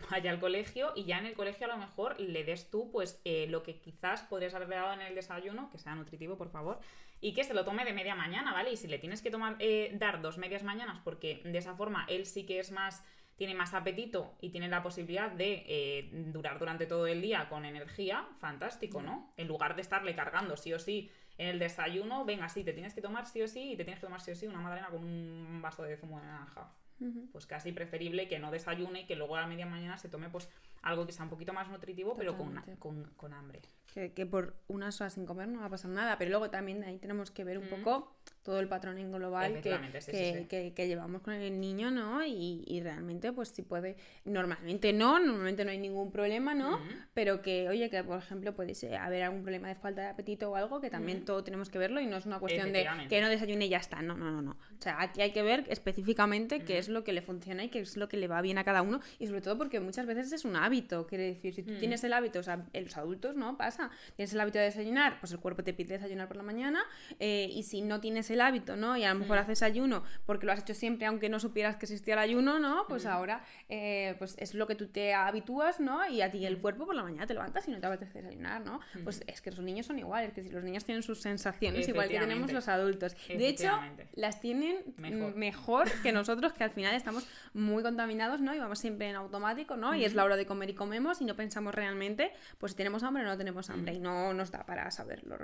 [0.10, 3.22] vaya al colegio y ya en el colegio a lo mejor le des tú pues
[3.26, 6.80] eh, lo que quizás podrías haber dado en el desayuno, que sea nutritivo por favor,
[7.20, 8.72] y que se lo tome de media mañana, ¿vale?
[8.72, 12.06] Y si le tienes que tomar, eh, dar dos medias mañanas porque de esa forma
[12.08, 13.04] él sí que es más
[13.36, 17.66] tiene más apetito y tiene la posibilidad de eh, durar durante todo el día con
[17.66, 19.34] energía, fantástico, ¿no?
[19.36, 22.94] En lugar de estarle cargando sí o sí en el desayuno, venga, sí, te tienes
[22.94, 24.90] que tomar sí o sí y te tienes que tomar sí o sí una madrena
[24.90, 26.72] con un vaso de zumo de naranja
[27.32, 30.30] pues casi preferible que no desayune y que luego a la media mañana se tome
[30.30, 30.50] pues
[30.82, 33.62] algo que sea un poquito más nutritivo, pero con, con, con hambre.
[33.94, 36.98] Que, por unas horas sin comer no va a pasar nada, pero luego también ahí
[36.98, 41.60] tenemos que ver un poco todo el patrón en global que, que, llevamos con el
[41.60, 42.24] niño, ¿no?
[42.26, 46.80] Y, y, realmente, pues si puede, normalmente no, normalmente no hay ningún problema, ¿no?
[47.14, 50.56] Pero que, oye, que por ejemplo puede haber algún problema de falta de apetito o
[50.56, 53.28] algo, que también todo tenemos que verlo y no es una cuestión de que no
[53.28, 54.52] desayune y ya está, no, no, no, no.
[54.52, 57.80] O sea, aquí hay que ver específicamente qué es lo que le funciona y qué
[57.80, 60.32] es lo que le va bien a cada uno y sobre todo porque muchas veces
[60.32, 60.71] es un hábito,
[61.08, 63.58] quiere decir, si tú tienes el hábito, o sea, los adultos, ¿no?
[63.58, 66.84] Pasa, tienes el hábito de desayunar, pues el cuerpo te pide desayunar por la mañana
[67.20, 68.98] eh, y si no tienes el hábito, ¿no?
[68.98, 69.42] Y a lo mejor mm.
[69.42, 72.86] haces ayuno porque lo has hecho siempre aunque no supieras que existía el ayuno, ¿no?
[72.88, 73.10] Pues mm.
[73.10, 76.08] ahora eh, pues es lo que tú te habitúas, ¿no?
[76.08, 76.62] Y a ti el mm.
[76.62, 78.80] cuerpo por la mañana te levantas y no te apetece desayunar, ¿no?
[79.04, 82.08] Pues es que los niños son iguales, que si los niños tienen sus sensaciones igual
[82.08, 83.16] que tenemos los adultos.
[83.28, 83.72] De hecho,
[84.14, 84.78] las tienen
[85.36, 85.90] mejor.
[86.04, 88.54] que nosotros, que al final estamos muy contaminados, ¿no?
[88.54, 89.96] Y vamos siempre en automático, ¿no?
[89.96, 93.04] Y es la hora de comer y comemos y no pensamos realmente, pues si tenemos
[93.04, 93.94] hambre o no tenemos hambre.
[93.94, 95.38] Y no nos da para saberlo,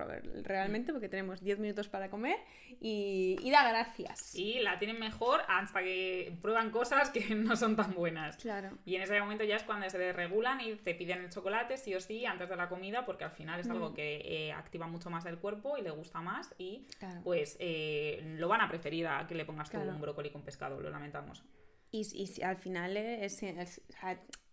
[0.43, 2.37] realmente, porque tenemos 10 minutos para comer
[2.79, 4.35] y, y, da gracias.
[4.35, 8.37] Y la tienen mejor hasta que prueban cosas que no son tan buenas.
[8.37, 8.77] Claro.
[8.85, 11.95] Y en ese momento ya es cuando se desregulan y te piden el chocolate sí
[11.95, 13.93] o sí antes de la comida porque al final es algo mm.
[13.93, 16.85] que eh, activa mucho más el cuerpo y le gusta más y
[17.23, 20.79] pues eh, lo van a preferir a que le pongas tú un brócoli con pescado,
[20.79, 21.43] lo lamentamos.
[21.91, 23.41] Y, y al final es,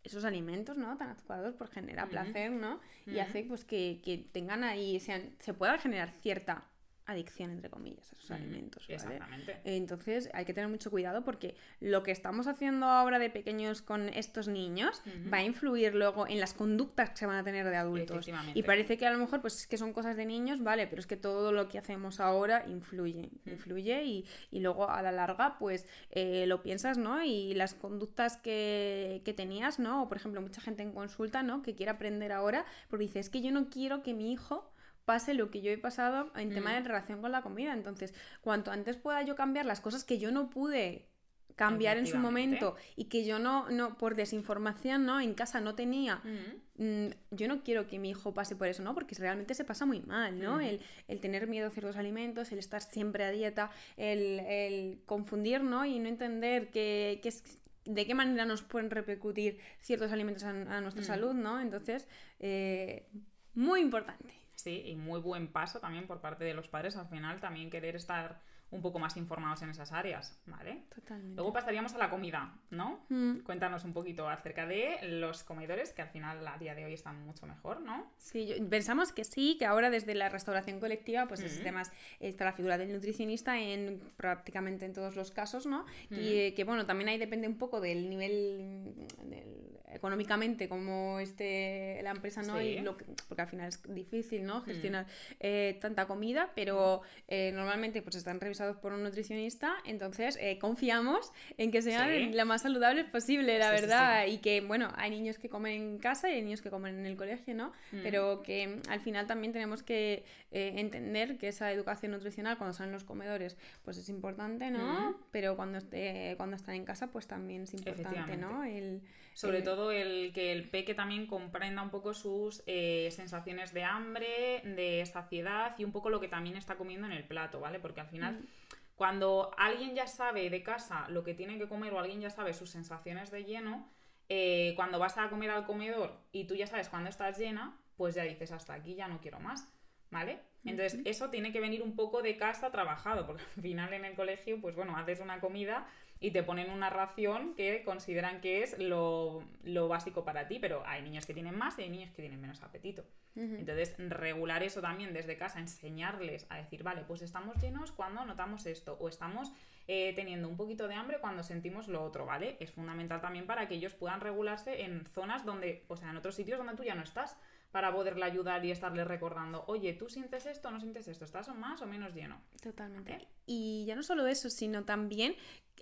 [0.04, 0.96] esos alimentos, ¿no?
[0.96, 2.80] Tan adecuados por generar placer, ¿no?
[3.06, 6.64] Y hace pues que, que tengan ahí, sean, se pueda generar cierta
[7.06, 8.84] adicción, entre comillas, a esos alimentos.
[8.88, 9.60] Exactamente.
[9.64, 14.08] Entonces hay que tener mucho cuidado porque lo que estamos haciendo ahora de pequeños con
[14.08, 17.76] estos niños va a influir luego en las conductas que se van a tener de
[17.76, 18.28] adultos.
[18.54, 21.00] Y parece que a lo mejor pues es que son cosas de niños, vale, pero
[21.00, 25.58] es que todo lo que hacemos ahora influye, influye y, y, luego a la larga
[25.58, 27.22] pues eh, lo piensas, ¿no?
[27.22, 30.04] Y las conductas que, que tenías, ¿no?
[30.04, 31.62] O por ejemplo mucha gente en consulta, ¿no?
[31.62, 34.70] Que quiere aprender ahora porque dice, es que yo no quiero que mi hijo
[35.04, 36.84] pase lo que yo he pasado en tema de mm.
[36.84, 37.72] relación con la comida.
[37.72, 41.08] Entonces, cuanto antes pueda yo cambiar las cosas que yo no pude
[41.56, 45.20] cambiar en su momento y que yo no, no por desinformación, ¿no?
[45.20, 46.20] En casa no tenía.
[46.24, 46.82] Mm.
[46.84, 48.94] Mm, yo no quiero que mi hijo pase por eso, ¿no?
[48.94, 50.60] Porque realmente se pasa muy mal, ¿no?
[50.60, 50.80] El,
[51.20, 55.84] tener miedo a ciertos alimentos, el estar siempre a dieta, el, confundir, ¿no?
[55.84, 57.44] Y no entender que, es,
[57.84, 61.60] de qué manera nos pueden repercutir ciertos alimentos a, nuestra salud, ¿no?
[61.60, 62.08] Entonces,
[62.40, 63.06] eh,
[63.54, 64.43] muy importante.
[64.54, 67.96] Sí, y muy buen paso también por parte de los padres al final también querer
[67.96, 68.40] estar
[68.70, 70.82] un poco más informados en esas áreas, ¿vale?
[70.92, 71.36] Totalmente.
[71.36, 73.04] Luego pasaríamos a la comida, ¿no?
[73.08, 73.40] Mm.
[73.40, 77.24] Cuéntanos un poquito acerca de los comedores, que al final a día de hoy están
[77.24, 78.10] mucho mejor, ¿no?
[78.16, 81.60] Sí, yo- pensamos que sí, que ahora desde la restauración colectiva, pues Ujú.
[81.60, 85.84] además está la figura del nutricionista en prácticamente en todos los casos, ¿no?
[86.10, 92.00] Y eh, que bueno, también ahí depende un poco del nivel del- económicamente, como esté
[92.02, 92.58] la empresa, ¿no?
[92.58, 92.64] Sí.
[92.66, 94.62] Y lo que- porque al final es difícil, ¿no?
[94.62, 95.06] Gestionar
[95.40, 101.32] eh, tanta comida, pero eh, normalmente pues están revisados por un nutricionista, entonces eh, confiamos
[101.58, 102.32] en que sean Sí.
[102.32, 105.98] lo más saludables posible, la Sí, verdad, y que bueno, hay niños que comen en
[105.98, 107.68] casa y hay niños que comen en el colegio, ¿no?
[107.92, 107.98] Mm.
[108.02, 112.74] Pero que mm, al final también tenemos que eh, entender que esa educación nutricional cuando
[112.74, 115.10] salen los comedores pues es importante, ¿no?
[115.10, 115.16] Mm.
[115.30, 118.64] Pero cuando, esté, cuando están en casa pues también es importante, ¿no?
[118.64, 119.02] El,
[119.34, 123.84] Sobre el- todo el que el peque también comprenda un poco sus eh, sensaciones de
[123.84, 127.78] hambre, de saciedad y un poco lo que también está comiendo en el plato, ¿vale?
[127.80, 128.46] Porque al final, Mm.
[128.94, 132.54] cuando alguien ya sabe de casa lo que tiene que comer o alguien ya sabe
[132.54, 133.88] sus sensaciones de lleno,
[134.28, 138.14] eh, cuando vas a comer al comedor y tú ya sabes cuándo estás llena, pues
[138.14, 139.68] ya dices hasta aquí ya no quiero más,
[140.10, 140.38] ¿vale?
[140.64, 144.14] Entonces, eso tiene que venir un poco de casa trabajado, porque al final en el
[144.14, 145.86] colegio, pues bueno, haces una comida
[146.20, 150.82] y te ponen una ración que consideran que es lo, lo básico para ti, pero
[150.86, 153.04] hay niños que tienen más y hay niños que tienen menos apetito.
[153.36, 158.64] Entonces, regular eso también desde casa, enseñarles a decir, vale, pues estamos llenos cuando notamos
[158.64, 159.52] esto, o estamos
[159.88, 162.56] eh, teniendo un poquito de hambre cuando sentimos lo otro, ¿vale?
[162.60, 166.36] Es fundamental también para que ellos puedan regularse en zonas donde, o sea, en otros
[166.36, 167.36] sitios donde tú ya no estás,
[167.74, 171.54] para poderle ayudar y estarle recordando, oye, tú sientes esto, no sientes esto, estás o
[171.54, 172.40] más o menos lleno.
[172.62, 173.26] Totalmente.
[173.46, 175.34] Y ya no solo eso, sino también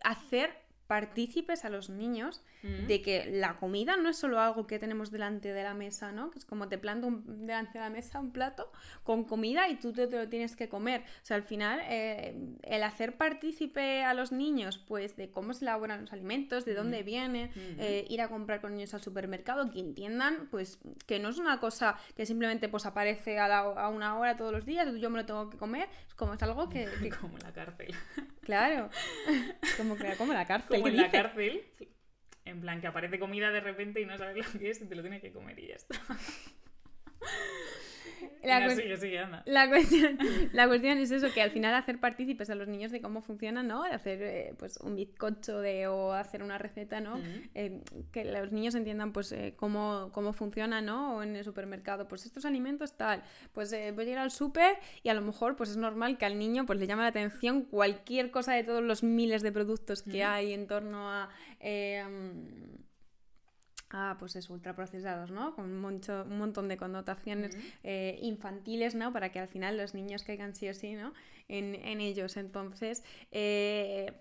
[0.05, 0.62] hacer
[0.97, 2.87] partícipes a los niños Mm.
[2.87, 6.31] de que la comida no es solo algo que tenemos delante de la mesa, ¿no?
[6.31, 8.71] Que es como te planto un- delante de la mesa un plato
[9.03, 11.01] con comida y tú te, te lo tienes que comer.
[11.01, 15.65] O sea, al final, eh, el hacer partícipe a los niños, pues, de cómo se
[15.65, 17.61] elaboran los alimentos, de dónde vienen, Ujú.
[17.81, 21.59] eh, ir a comprar con niños al supermercado, que entiendan, pues, que no es una
[21.59, 25.19] cosa que simplemente, pues, aparece a, la- a una hora todos los días, yo me
[25.19, 27.93] lo tengo que comer, es como es algo que, que- Como la cárcel.
[28.43, 28.89] claro,
[29.79, 31.65] como que como la cárcel, Como ¿qué en la cárcel.
[32.45, 34.95] En plan, que aparece comida de repente y no sabes lo que es y te
[34.95, 36.01] lo tienes que comer y ya está.
[38.43, 39.43] La Venga, cuen- sigue, sigue, anda.
[39.47, 40.19] La cuestión,
[40.53, 43.63] la cuestión es eso, que al final hacer partícipes a los niños de cómo funciona,
[43.63, 43.85] ¿no?
[43.85, 47.21] De hacer eh, pues un bizcocho de, o hacer una receta, ¿no?
[47.55, 51.17] Eh, que los niños entiendan pues eh, cómo, cómo funciona, ¿no?
[51.17, 54.77] O en el supermercado, pues estos alimentos tal, pues eh, voy a ir al súper
[55.05, 57.63] y a lo mejor pues es normal que al niño pues le llame la atención
[57.63, 61.29] cualquier cosa de todos los miles de productos que hay en torno a...
[61.61, 62.05] eh,
[63.93, 65.55] mm, a pues eso, ultraprocesados, ¿no?
[65.55, 69.13] Con mucho, un montón de connotaciones eh, infantiles, ¿no?
[69.13, 71.13] Para que al final los niños caigan sí o sí, ¿no?
[71.59, 72.37] En, en ellos.
[72.37, 74.13] Entonces, eh,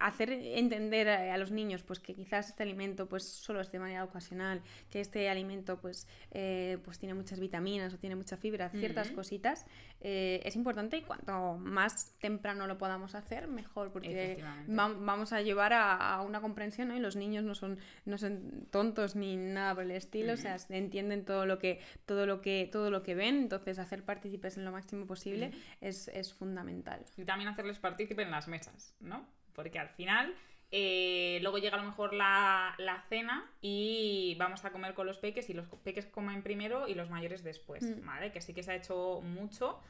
[0.00, 3.78] hacer entender a, a los niños pues que quizás este alimento pues solo es de
[3.78, 4.60] manera ocasional,
[4.90, 9.16] que este alimento pues, eh, pues tiene muchas vitaminas o tiene mucha fibra, ciertas Ujú.
[9.16, 9.66] cositas,
[10.00, 14.36] eh, es importante y cuanto más temprano lo podamos hacer, mejor, porque
[14.68, 16.96] va- vamos a llevar a, a una comprensión, ¿no?
[16.96, 20.42] Y los niños no son, no son tontos ni nada por el estilo, o Ujú.
[20.42, 24.56] sea, entienden todo lo que, todo lo que, todo lo que ven, entonces hacer partícipes
[24.58, 26.67] en lo máximo posible es, es fundamental.
[27.16, 29.26] Y también hacerles partícipe en las mesas, ¿no?
[29.54, 30.34] Porque al final,
[30.70, 35.18] eh, luego llega a lo mejor la, la cena y vamos a comer con los
[35.18, 38.06] peques y los peques comen primero y los mayores después, Mm.
[38.06, 38.32] ¿vale?
[38.32, 39.80] Que sí que se ha hecho mucho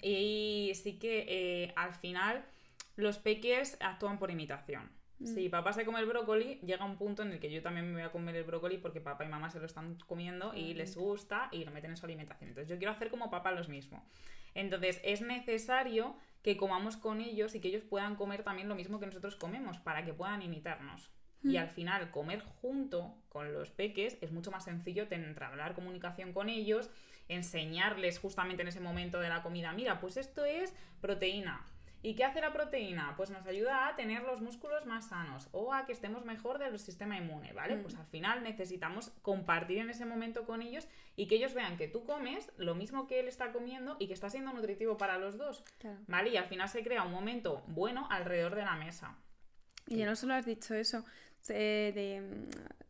[0.00, 2.44] y sí que eh, al final
[2.96, 4.90] los peques actúan por imitación.
[5.24, 7.92] Si papá se come el brócoli, llega un punto en el que yo también me
[7.92, 10.96] voy a comer el brócoli porque papá y mamá se lo están comiendo y les
[10.96, 12.48] gusta y lo meten en su alimentación.
[12.48, 14.04] Entonces yo quiero hacer como papá los mismo.
[14.54, 18.98] Entonces es necesario que comamos con ellos y que ellos puedan comer también lo mismo
[18.98, 21.10] que nosotros comemos para que puedan imitarnos.
[21.44, 26.48] Y al final, comer junto con los peques es mucho más sencillo entablar comunicación con
[26.48, 26.88] ellos,
[27.28, 31.66] enseñarles justamente en ese momento de la comida, mira, pues esto es proteína.
[32.04, 33.14] ¿Y qué hace la proteína?
[33.16, 36.76] Pues nos ayuda a tener los músculos más sanos o a que estemos mejor del
[36.80, 37.76] sistema inmune, ¿vale?
[37.76, 41.86] Pues al final necesitamos compartir en ese momento con ellos y que ellos vean que
[41.86, 45.38] tú comes lo mismo que él está comiendo y que está siendo nutritivo para los
[45.38, 45.98] dos, Claro.
[46.08, 46.30] ¿vale?
[46.30, 49.16] Y al final se crea un momento bueno alrededor de la mesa.
[49.86, 51.04] Y ya no solo has dicho eso,
[51.40, 52.81] se- de mm,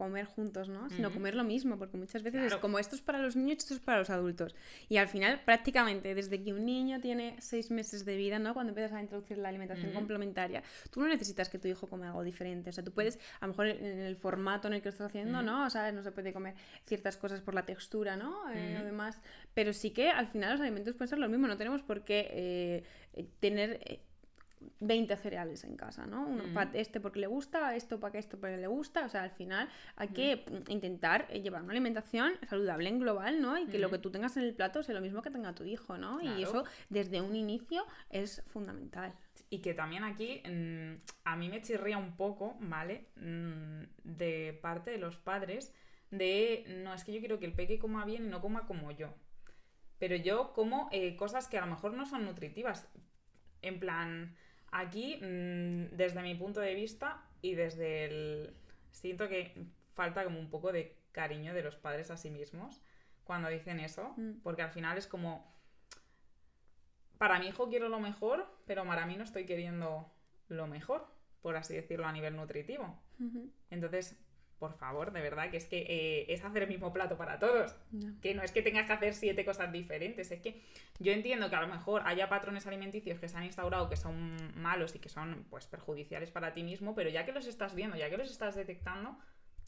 [0.00, 0.88] comer juntos, ¿no?
[0.90, 3.74] Sino comer lo mismo, porque muchas veces es como esto es para los niños, esto
[3.74, 4.54] es para los adultos.
[4.88, 8.54] Y al final, prácticamente, desde que un niño tiene seis meses de vida, ¿no?
[8.54, 12.22] Cuando empiezas a introducir la alimentación complementaria, tú no necesitas que tu hijo come algo
[12.22, 12.70] diferente.
[12.70, 15.08] O sea, tú puedes, a lo mejor en el formato en el que lo estás
[15.08, 15.42] haciendo.
[15.42, 15.66] ¿no?
[15.66, 16.54] O sea, no se puede comer
[16.86, 18.50] ciertas cosas por la textura, ¿no?
[18.52, 18.82] Eh, Ujú.
[18.82, 19.20] o demás.
[19.54, 21.46] Pero sí que al final los alimentos pueden ser lo mismo.
[21.46, 22.84] No tenemos por qué eh,
[23.14, 24.00] eh, tener...
[24.60, 26.26] eh, 20 cereales en casa, ¿no?
[26.26, 26.54] Uno Mm.
[26.54, 29.04] para este porque le gusta, esto para que esto porque le gusta.
[29.04, 33.40] O sea, al final hay que mm, intentar eh, llevar una alimentación saludable en global,
[33.40, 33.58] ¿no?
[33.58, 33.92] Y que lo Mm.
[33.92, 36.18] que tú tengas en el plato sea lo mismo que tenga tu hijo, ¿no?
[36.18, 36.38] Claro.
[36.38, 39.12] Y eso desde un inicio es fundamental.
[39.48, 43.06] Y que también aquí mm, a mí me chirría un poco, ¿vale?
[43.16, 45.74] Mm, de parte de los padres
[46.10, 48.90] de, no, es que yo quiero que el peque coma bien y no coma como
[48.90, 49.14] yo.
[49.98, 52.88] Pero yo como eh, cosas que a lo mejor no son nutritivas.
[53.62, 54.34] En plan,
[54.72, 58.54] aquí, mm, desde mi punto de vista y desde el...
[58.90, 59.52] Siento que
[59.94, 62.80] falta como un poco de cariño de los padres a sí mismos
[63.24, 64.40] cuando dicen eso, Mm.
[64.42, 65.50] porque al final es como
[67.18, 70.10] para mi hijo quiero lo mejor, pero para mí no estoy queriendo
[70.48, 71.06] lo mejor,
[71.42, 72.98] por así decirlo, a nivel nutritivo.
[73.70, 74.18] Entonces,
[74.60, 77.74] por favor, de verdad, que es que eh, es hacer el mismo plato para todos.
[78.20, 80.62] Que no es que tengas que hacer siete cosas diferentes, es que
[81.00, 84.36] yo entiendo que a lo mejor haya patrones alimenticios que se han instaurado que son
[84.60, 87.96] malos y que son pues perjudiciales para ti mismo, pero ya que los estás viendo,
[87.96, 89.18] ya que los estás detectando,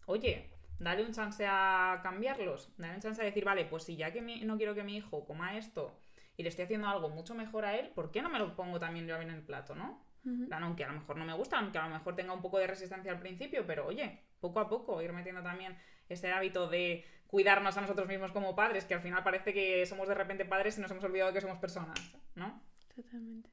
[0.07, 4.13] oye, dale un chance a cambiarlos, dale un chance a decir, vale, pues si ya
[4.13, 5.99] que mi- no quiero que mi hijo coma esto
[6.37, 8.79] y le estoy haciendo algo mucho mejor a él, ¿por qué no me lo pongo
[8.79, 10.05] también yo en el plato, no?
[10.47, 12.59] Plan, aunque a lo mejor no me gusta, aunque a lo mejor tenga un poco
[12.59, 15.79] de resistencia al principio, pero oye, poco a poco ir metiendo también
[16.11, 20.07] ese hábito de cuidarnos a nosotros mismos como padres, que al final parece que somos
[20.07, 21.99] de repente padres y nos hemos olvidado de que somos personas,
[22.35, 22.61] ¿no?
[22.95, 23.49] Totalmente.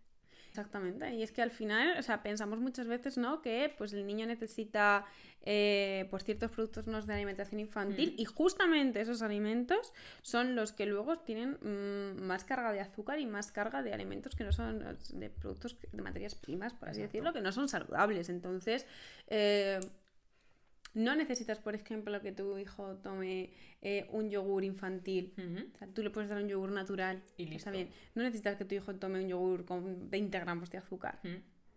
[0.49, 1.13] Exactamente.
[1.13, 3.41] Y es que al final, o sea, pensamos muchas veces, ¿no?
[3.41, 5.05] Que pues el niño necesita
[5.43, 7.01] eh, pues ciertos productos ¿no?
[7.01, 8.19] de alimentación infantil Mm.
[8.19, 13.25] y justamente esos alimentos son los que luego tienen mm, más carga de azúcar y
[13.27, 14.83] más carga de alimentos que no son
[15.13, 17.11] de productos de materias primas, por así Exacto.
[17.17, 18.27] decirlo, que no son saludables.
[18.27, 18.85] Entonces,
[19.27, 19.79] eh,
[20.93, 25.33] no necesitas, por ejemplo, que tu hijo tome eh, un yogur infantil
[25.73, 27.21] o sea, tú le puedes dar un yogur natural.
[27.37, 27.71] Y Está listo.
[27.71, 27.89] bien.
[28.15, 31.19] No necesitas que tu hijo tome un yogur con 20 gramos de azúcar.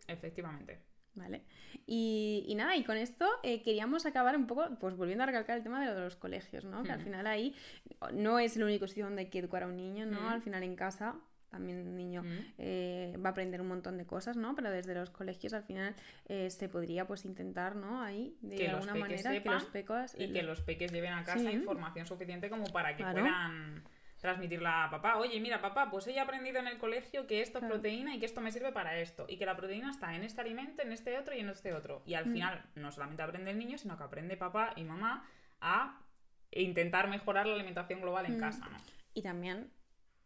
[0.07, 0.81] Efectivamente.
[1.15, 1.43] ¿Vale?
[1.87, 5.59] Y, y nada, y con esto eh, queríamos acabar un poco, pues volviendo a recalcar
[5.59, 6.83] el tema de lo de los colegios, ¿no?
[6.83, 7.55] Que al final ahí
[8.15, 10.31] no es el único sitio donde hay que educar a un niño, ¿no?
[10.31, 11.21] Al final en casa
[11.53, 12.39] también un niño Mm.
[12.59, 14.55] eh, va a aprender un montón de cosas, ¿no?
[14.57, 15.95] Pero desde los colegios al final
[16.27, 18.03] eh, se podría pues intentar, ¿no?
[18.03, 21.39] Ahí de Que alguna manera que los pecos Y que los peques lleven a casa
[21.51, 21.55] Sí.
[21.57, 23.21] información suficiente como para que Claro.
[23.21, 23.85] puedan
[24.21, 25.19] transmitirla a papá.
[25.19, 28.27] Oye, mira, papá, pues he aprendido en el colegio que esto es proteína y que
[28.27, 29.27] esto me sirve para esto.
[29.29, 32.03] Y que la proteína está en este alimento, en este otro y en este otro.
[32.07, 32.33] Y al Mm.
[32.33, 35.29] final, no solamente aprende el niño, sino que aprende papá y mamá
[35.61, 36.01] a
[36.53, 38.41] intentar mejorar la alimentación global en Mm.
[38.41, 38.79] casa, ¿no?
[39.13, 39.71] Y también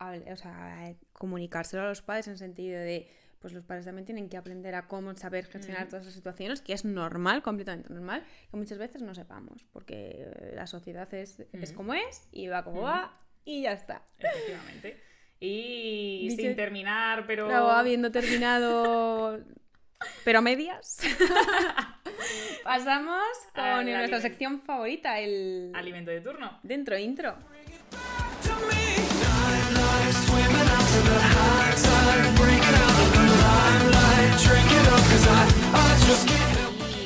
[0.01, 3.09] o sea, comunicárselo a los padres en el sentido de,
[3.41, 5.91] pues los padres también tienen que aprender a cómo saber gestionar Ujú.
[5.91, 10.53] todas esas situaciones, que es normal, completamente normal, que muchas veces no sepamos, porque eh,
[10.55, 11.77] la sociedad es, es Ujú.
[11.77, 12.87] como es y va como Ujú.
[12.87, 14.03] va y ya está.
[14.19, 15.01] Efectivamente.
[15.39, 17.47] Y Dice- sin terminar, pero...
[17.47, 19.39] Luego, habiendo terminado,
[20.25, 20.99] pero a medias,
[22.65, 23.23] pasamos
[23.55, 26.59] con nuestra sección favorita, el Alimento de turno.
[26.63, 27.37] dentro intro.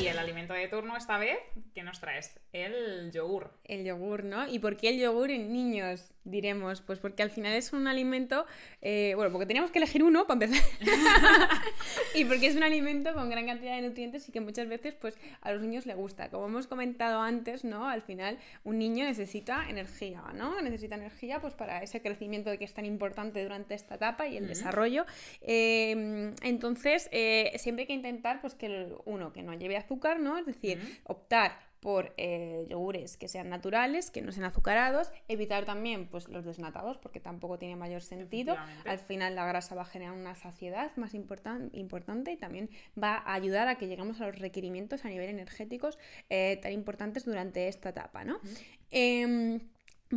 [0.00, 1.38] Y el alimento de turno esta vez,
[1.74, 2.38] ¿qué nos traes?
[2.52, 3.50] El yogur.
[3.64, 4.46] El yogur, ¿no?
[4.48, 6.12] ¿Y por qué el yogur en niños?
[6.30, 8.46] Diremos, pues porque al final es un alimento,
[8.82, 10.64] eh, bueno, porque teníamos que elegir uno para empezar.
[12.14, 15.18] y porque es un alimento con gran cantidad de nutrientes y que muchas veces pues
[15.40, 16.30] a los niños les gusta.
[16.30, 17.88] Como hemos comentado antes, ¿no?
[17.88, 20.60] Al final un niño necesita energía, ¿no?
[20.62, 24.46] Necesita energía pues para ese crecimiento que es tan importante durante esta etapa y el
[24.46, 25.04] desarrollo.
[25.42, 30.20] Eh, entonces, eh, siempre hay que intentar pues que el- uno, que no lleve azúcar,
[30.20, 30.38] ¿no?
[30.38, 36.06] Es decir, optar por eh, yogures que sean naturales, que no sean azucarados, evitar también
[36.08, 38.54] pues, los desnatados porque tampoco tiene mayor sentido.
[38.84, 42.68] Al final la grasa va a generar una saciedad más importan- importante y también
[43.02, 47.24] va a ayudar a que lleguemos a los requerimientos a nivel energéticos eh, tan importantes
[47.24, 48.24] durante esta etapa.
[48.24, 48.40] ¿no?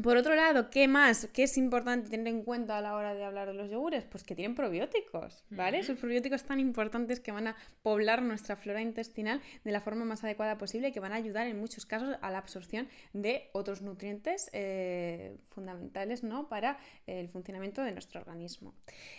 [0.01, 1.27] Por otro lado, ¿qué más?
[1.33, 4.03] ¿Qué es importante tener en cuenta a la hora de hablar de los yogures?
[4.05, 5.77] Pues que tienen probióticos, ¿vale?
[5.77, 5.83] Ujú.
[5.83, 10.23] Esos probióticos tan importantes que van a poblar nuestra flora intestinal de la forma más
[10.23, 13.83] adecuada posible y que van a ayudar en muchos casos a la absorción de otros
[13.83, 16.49] nutrientes eh, fundamentales, ¿no?
[16.49, 18.73] Para el funcionamiento de nuestro organismo.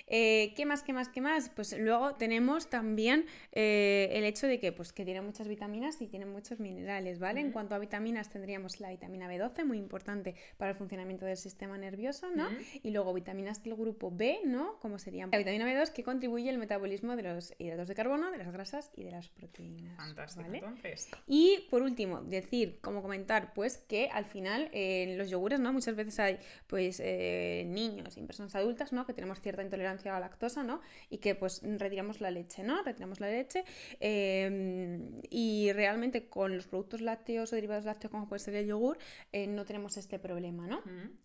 [0.08, 1.50] Eh, ¿Qué más, qué más, qué más?
[1.50, 6.08] Pues luego tenemos también eh, el hecho de que, pues, que tiene muchas vitaminas y
[6.08, 7.40] tiene muchos minerales, ¿vale?
[7.40, 11.78] En cuanto a vitaminas tendríamos la vitamina B12, muy importante para el funcionamiento del sistema
[11.78, 12.48] nervioso, ¿no?
[12.82, 14.78] Y luego vitaminas del grupo B, ¿no?
[14.80, 18.38] Como serían la vitamina B2 que contribuye al metabolismo de los hidratos de carbono, de
[18.38, 19.96] las grasas y de las proteínas.
[19.96, 20.58] Fantástico, ¿vale?
[20.58, 21.08] entonces.
[21.26, 25.72] Y por último, decir, como comentar, pues que al final eh, en los yogures, ¿no?
[25.72, 29.06] Muchas veces hay pues eh, niños y personas adultas, ¿no?
[29.06, 30.80] Que tenemos cierta intolerancia a la lactosa, ¿no?
[31.10, 32.82] Y que pues retiramos la leche, ¿no?
[32.82, 33.64] Retiramos la leche
[34.00, 35.00] eh,
[35.30, 38.98] y realmente con los productos lácteos o derivados lácteos como puede ser el yogur,
[39.32, 40.80] eh, no tenemos este problema, ¿no?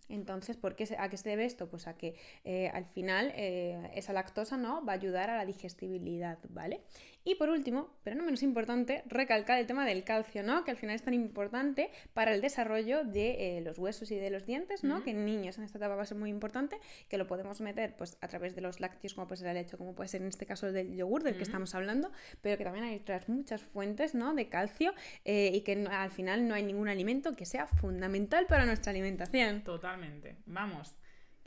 [0.09, 1.69] Entonces, ¿por qué se- ¿a qué se debe esto?
[1.69, 4.83] Pues a que eh, al final eh, esa lactosa ¿no?
[4.83, 6.81] va a ayudar a la digestibilidad, ¿vale?
[7.25, 10.63] Y por último, pero no menos importante, recalcar el tema del calcio, ¿no?
[10.63, 14.29] Que al final es tan importante para el desarrollo de eh, los huesos y de
[14.29, 15.03] los dientes, ¿no?
[15.03, 16.77] Que en niños en esta etapa va a ser muy importante,
[17.09, 19.77] que lo podemos meter pues a través de los lácteos, como puede ser la leche,
[19.77, 22.09] como puede ser en este caso del yogur del que estamos hablando,
[22.41, 24.33] pero que también hay otras muchas fuentes, ¿no?
[24.33, 24.93] De calcio
[25.25, 28.91] eh, y que no- al final no hay ningún alimento que sea fundamental para nuestra
[28.91, 29.61] alimentación.
[29.63, 30.37] Totalmente.
[30.45, 30.95] Vamos.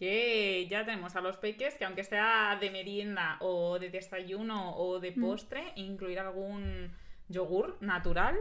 [0.03, 4.98] Que ya tenemos a los peques que aunque sea de merienda o de desayuno o
[4.98, 6.90] de postre, incluir algún
[7.28, 8.36] yogur natural,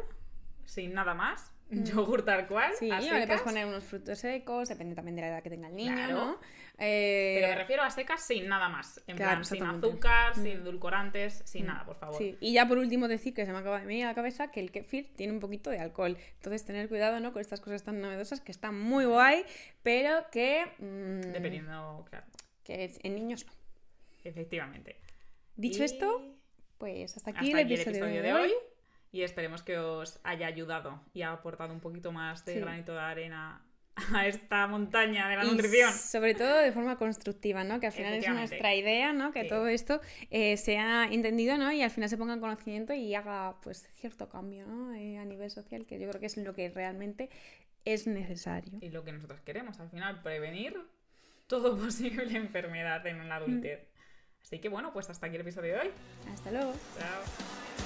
[0.65, 1.53] sin nada más.
[1.71, 2.71] Yogur tal cual.
[2.77, 3.41] Sí, a o le puedes secas.
[3.41, 6.13] poner unos frutos secos, depende también de la edad que tenga el niño, Claro.
[6.15, 6.39] ¿no?
[6.83, 9.01] Eh, Pero me refiero a secas sin nada más.
[9.07, 10.41] En Claro, plan, sin azúcar, Mm.
[10.43, 12.17] sin edulcorantes, sin nada, por favor.
[12.17, 14.51] Sí, y ya por último decir que se me acaba de venir a la cabeza
[14.51, 16.17] que el kefir tiene un poquito de alcohol.
[16.35, 17.31] Entonces tener cuidado ¿no?
[17.33, 19.45] con estas cosas tan novedosas que están muy guay,
[19.83, 22.25] pero que, mm, Dependiendo, claro.
[22.63, 23.53] que en niños no.
[24.23, 24.99] Efectivamente.
[25.55, 26.35] Dicho Y esto,
[26.77, 28.51] pues hasta aquí, hasta el, aquí episodio de hoy.
[29.11, 32.59] Y esperemos que os haya ayudado y ha aportado un poquito más de Sí.
[32.61, 33.61] granito de arena
[34.15, 35.91] a esta montaña de la Y nutrición.
[35.93, 37.81] sobre todo de forma constructiva, ¿no?
[37.81, 39.33] Que al final es nuestra idea, ¿no?
[39.33, 39.49] Que Sí.
[39.49, 39.99] todo esto
[40.29, 41.71] eh, sea entendido, ¿no?
[41.73, 44.93] Y al final se ponga en conocimiento y haga, pues, cierto cambio, ¿no?
[44.93, 47.29] Eh, a nivel social, que yo creo que es lo que realmente
[47.83, 48.79] es necesario.
[48.81, 50.79] Y lo que nosotros queremos, al final, prevenir
[51.47, 53.89] todo posible enfermedad en la adultez.
[54.41, 55.89] Así que bueno, pues hasta aquí el episodio de hoy.
[56.33, 56.73] Hasta luego.
[56.97, 57.80] Chao.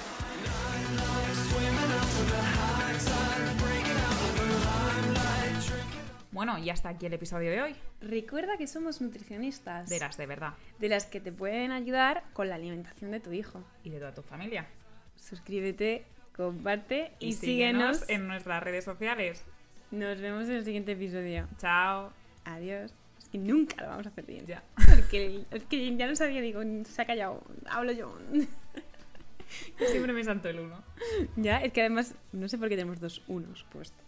[6.36, 7.76] Bueno, y hasta aquí el episodio de hoy.
[8.02, 9.88] Recuerda que somos nutricionistas.
[9.88, 10.52] De las de verdad.
[10.78, 13.64] de las que te pueden ayudar con la alimentación de tu hijo.
[13.84, 14.66] Y de toda tu familia.
[15.16, 16.04] Suscríbete,
[16.36, 18.00] comparte y, Y, síguenos.
[18.00, 19.44] síguenos en nuestras redes sociales.
[19.90, 21.48] Nos vemos en el siguiente episodio.
[21.56, 22.12] Chao.
[22.44, 22.92] Adiós.
[23.18, 24.44] Es que nunca lo vamos a hacer bien.
[24.44, 24.62] Ya.
[24.76, 27.92] Porque es que ya no sabía, digo, se ha callado, hablo
[29.80, 29.86] yo.
[29.86, 30.82] Siempre me salto el uno.
[31.36, 34.06] ya, es que además, no sé por qué tenemos dos unos puestos.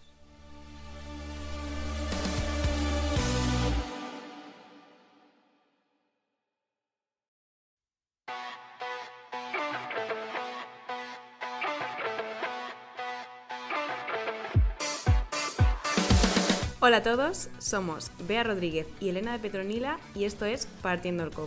[16.80, 21.30] Hola a todos, somos Bea Rodríguez y Elena de Petronila y esto es Partiendo el
[21.30, 21.46] Coco.